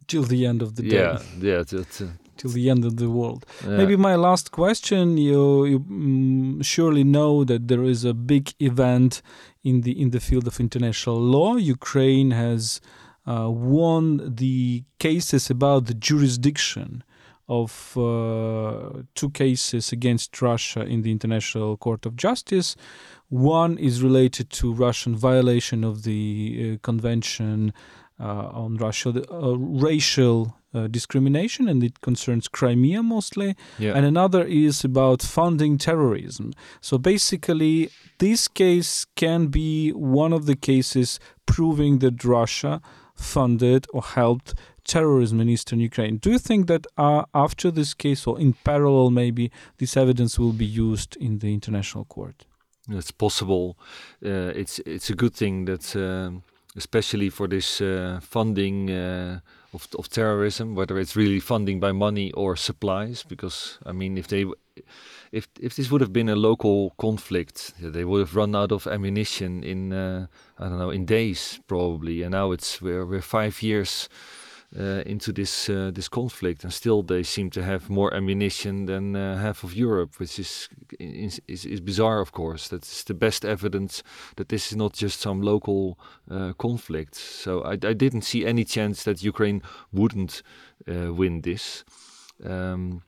till 0.06 0.22
the 0.22 0.46
end 0.46 0.62
of 0.62 0.76
the 0.76 0.82
day. 0.82 0.96
Yeah, 0.96 1.18
yeah, 1.40 1.62
till, 1.64 1.84
till, 1.84 2.10
till 2.36 2.50
the 2.50 2.70
end 2.70 2.84
of 2.84 2.96
the 2.96 3.10
world. 3.10 3.46
Yeah. 3.62 3.76
Maybe 3.76 3.96
my 3.96 4.16
last 4.16 4.50
question: 4.50 5.16
You, 5.16 5.64
you 5.64 5.80
mm, 5.80 6.64
surely 6.64 7.04
know 7.04 7.44
that 7.44 7.68
there 7.68 7.84
is 7.84 8.04
a 8.04 8.14
big 8.14 8.52
event 8.58 9.22
in 9.62 9.82
the 9.82 10.00
in 10.00 10.10
the 10.10 10.20
field 10.20 10.46
of 10.46 10.60
international 10.60 11.20
law. 11.20 11.56
Ukraine 11.56 12.30
has 12.32 12.80
uh, 13.26 13.48
won 13.50 14.34
the 14.42 14.84
cases 14.98 15.50
about 15.50 15.86
the 15.86 15.94
jurisdiction 15.94 17.02
of 17.48 17.96
uh, 17.96 19.02
two 19.14 19.30
cases 19.30 19.92
against 19.92 20.40
Russia 20.40 20.82
in 20.82 21.02
the 21.02 21.12
International 21.12 21.76
Court 21.76 22.06
of 22.06 22.16
Justice. 22.16 22.76
One 23.28 23.76
is 23.78 24.02
related 24.02 24.50
to 24.50 24.72
Russian 24.72 25.16
violation 25.16 25.84
of 25.84 26.04
the 26.04 26.74
uh, 26.74 26.78
Convention 26.82 27.72
uh, 28.20 28.24
on 28.24 28.76
Russia, 28.76 29.10
uh, 29.30 29.56
racial 29.58 30.56
uh, 30.72 30.86
discrimination, 30.86 31.68
and 31.68 31.82
it 31.82 32.00
concerns 32.00 32.48
Crimea 32.48 33.02
mostly. 33.02 33.56
Yeah. 33.78 33.92
And 33.94 34.06
another 34.06 34.44
is 34.44 34.84
about 34.84 35.22
funding 35.22 35.78
terrorism. 35.78 36.52
So 36.80 36.98
basically, 36.98 37.90
this 38.18 38.48
case 38.48 39.04
can 39.16 39.48
be 39.48 39.90
one 39.90 40.32
of 40.32 40.46
the 40.46 40.56
cases 40.56 41.20
proving 41.46 41.98
that 42.00 42.24
Russia 42.24 42.80
funded 43.14 43.86
or 43.92 44.02
helped 44.02 44.54
terrorism 44.84 45.40
in 45.40 45.48
eastern 45.48 45.80
Ukraine. 45.80 46.18
Do 46.18 46.30
you 46.30 46.38
think 46.38 46.66
that 46.66 46.86
uh, 46.96 47.24
after 47.34 47.70
this 47.70 47.94
case, 47.94 48.26
or 48.26 48.38
in 48.38 48.54
parallel, 48.64 49.10
maybe 49.10 49.50
this 49.78 49.96
evidence 49.96 50.38
will 50.38 50.52
be 50.52 50.66
used 50.66 51.16
in 51.16 51.38
the 51.38 51.52
international 51.52 52.04
court? 52.04 52.46
It's 52.90 53.10
possible. 53.10 53.76
Uh, 54.24 54.52
it's 54.54 54.78
it's 54.80 55.10
a 55.10 55.14
good 55.14 55.34
thing 55.34 55.64
that, 55.64 55.96
um, 55.96 56.42
especially 56.76 57.30
for 57.30 57.48
this 57.48 57.80
uh, 57.80 58.20
funding 58.20 58.90
uh, 58.90 59.40
of 59.72 59.88
of 59.98 60.08
terrorism, 60.08 60.74
whether 60.74 60.98
it's 60.98 61.16
really 61.16 61.40
funding 61.40 61.80
by 61.80 61.92
money 61.92 62.30
or 62.32 62.56
supplies, 62.56 63.24
because 63.26 63.78
I 63.86 63.92
mean, 63.92 64.18
if 64.18 64.26
they 64.26 64.44
if 65.32 65.48
if 65.60 65.76
this 65.76 65.90
would 65.90 66.02
have 66.02 66.12
been 66.12 66.28
a 66.28 66.36
local 66.36 66.90
conflict, 66.98 67.72
they 67.80 68.04
would 68.04 68.20
have 68.20 68.36
run 68.36 68.54
out 68.54 68.72
of 68.72 68.86
ammunition 68.86 69.64
in 69.64 69.92
uh, 69.92 70.26
I 70.58 70.68
don't 70.68 70.78
know 70.78 70.90
in 70.90 71.06
days 71.06 71.60
probably, 71.66 72.22
and 72.22 72.32
now 72.32 72.52
it's 72.52 72.82
we're 72.82 73.06
we're 73.06 73.22
five 73.22 73.62
years 73.62 74.08
into 74.80 75.32
this 75.32 75.68
uh, 75.68 75.90
this 75.94 76.08
conflict, 76.08 76.64
and 76.64 76.72
still 76.72 77.02
they 77.02 77.22
seem 77.22 77.50
to 77.50 77.62
have 77.62 77.88
more 77.88 78.12
ammunition 78.12 78.86
than 78.86 79.14
uh, 79.14 79.36
half 79.38 79.62
of 79.62 79.74
Europe, 79.74 80.18
which 80.18 80.38
is, 80.38 80.68
is, 80.98 81.40
is 81.46 81.80
bizarre. 81.80 82.20
Of 82.20 82.32
course, 82.32 82.68
that's 82.68 83.04
the 83.04 83.14
best 83.14 83.44
evidence 83.44 84.02
that 84.36 84.48
this 84.48 84.72
is 84.72 84.76
not 84.76 84.92
just 84.92 85.20
some 85.20 85.42
local 85.42 85.98
uh, 86.30 86.52
conflict. 86.54 87.14
So 87.14 87.62
I, 87.62 87.72
I, 87.72 87.94
didn't 87.94 88.22
see 88.22 88.44
any 88.44 88.64
chance 88.64 89.04
that 89.04 89.22
Ukraine 89.22 89.62
wouldn't 89.92 90.42
uh, 90.88 91.12
win 91.14 91.42
this. 91.42 91.84
Um, 92.44 93.02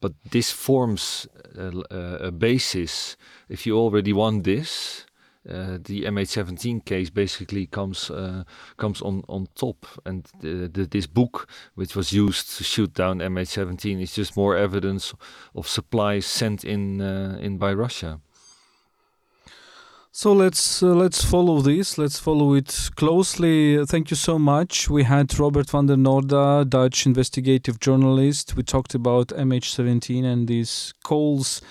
but 0.00 0.12
this 0.30 0.50
forms 0.50 1.28
a, 1.54 2.26
a 2.28 2.30
basis. 2.30 3.16
If 3.48 3.66
you 3.66 3.76
already 3.76 4.14
won 4.14 4.42
this, 4.42 5.04
uh, 5.48 5.78
the 5.82 6.04
MH17 6.04 6.84
case 6.84 7.08
basically 7.08 7.66
comes 7.66 8.10
uh, 8.10 8.44
comes 8.76 9.00
on 9.00 9.22
on 9.28 9.48
top, 9.54 9.86
and 10.04 10.26
the, 10.40 10.68
the, 10.68 10.86
this 10.86 11.06
Buk, 11.06 11.48
which 11.74 11.96
was 11.96 12.12
used 12.12 12.58
to 12.58 12.64
shoot 12.64 12.92
down 12.92 13.20
MH17, 13.20 14.02
is 14.02 14.14
just 14.14 14.36
more 14.36 14.56
evidence 14.56 15.14
of 15.54 15.66
supplies 15.66 16.26
sent 16.26 16.64
in 16.64 17.00
uh, 17.00 17.38
in 17.40 17.56
by 17.56 17.72
Russia. 17.72 18.20
So 20.12 20.32
let's 20.32 20.82
let's 20.82 21.24
follow 21.24 21.62
this. 21.62 21.96
Let's 21.96 22.18
follow 22.18 22.54
it 22.54 22.90
closely. 22.96 23.86
Thank 23.86 24.10
you 24.10 24.16
so 24.16 24.38
much. 24.38 24.90
We 24.90 25.04
had 25.04 25.38
Robert 25.38 25.70
van 25.70 25.86
der 25.86 25.96
Noordaa, 25.96 26.68
Dutch 26.68 27.06
investigative 27.06 27.78
journalist. 27.78 28.56
We 28.56 28.64
talked 28.64 28.94
about 28.94 29.28
MH17 29.28 30.24
and 30.24 30.48
these 30.48 30.92
calls 31.04 31.62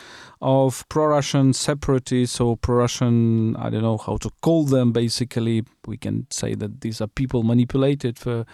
of 0.42 0.88
pro-Russian 0.88 1.52
separatists 1.52 2.40
or 2.40 2.56
pro-Russian, 2.56 3.56
I 3.58 3.70
don't 3.70 3.82
know 3.82 3.98
how 3.98 4.18
to 4.18 4.30
call 4.42 4.64
them. 4.64 4.94
Basically, 4.94 5.66
we 5.86 5.98
can 5.98 6.28
say 6.30 6.56
that 6.56 6.82
these 6.82 7.02
are 7.02 7.08
people 7.08 7.44
manipulated 7.44 8.18
for, 8.18 8.46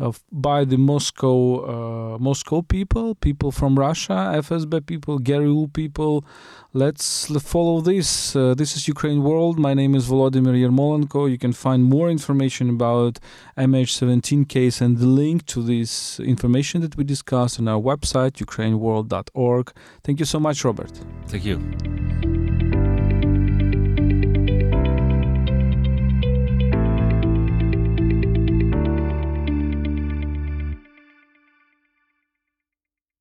uh, 0.00 0.12
by 0.32 0.64
the 0.64 0.78
Moscow 0.78 2.14
uh, 2.14 2.18
Moscow 2.18 2.62
people, 2.62 3.14
people 3.14 3.52
from 3.52 3.78
Russia, 3.78 4.32
FSB 4.34 4.84
people, 4.84 5.18
GRU 5.18 5.68
people. 5.68 6.24
Let's 6.72 7.26
follow 7.42 7.80
this. 7.80 8.34
Uh, 8.34 8.54
this 8.54 8.76
is 8.76 8.88
Ukraine 8.88 9.22
World. 9.22 9.58
My 9.58 9.74
name 9.74 9.94
is 9.94 10.08
Volodymyr 10.08 10.56
Yermolenko. 10.64 11.30
You 11.30 11.38
can 11.38 11.52
find 11.52 11.84
more 11.84 12.10
information 12.10 12.70
about 12.70 13.18
MH17 13.56 14.48
case 14.48 14.80
and 14.80 14.98
the 14.98 15.06
link 15.06 15.46
to 15.46 15.62
this 15.62 16.18
information 16.20 16.80
that 16.80 16.96
we 16.96 17.04
discussed 17.04 17.58
on 17.60 17.68
our 17.68 17.80
website, 17.80 18.32
ukraineworld.org. 18.46 19.72
Thank 20.02 20.20
you 20.20 20.26
so 20.26 20.40
much, 20.40 20.64
Robert. 20.64 20.92
Thank 21.28 21.44
you. 21.44 22.37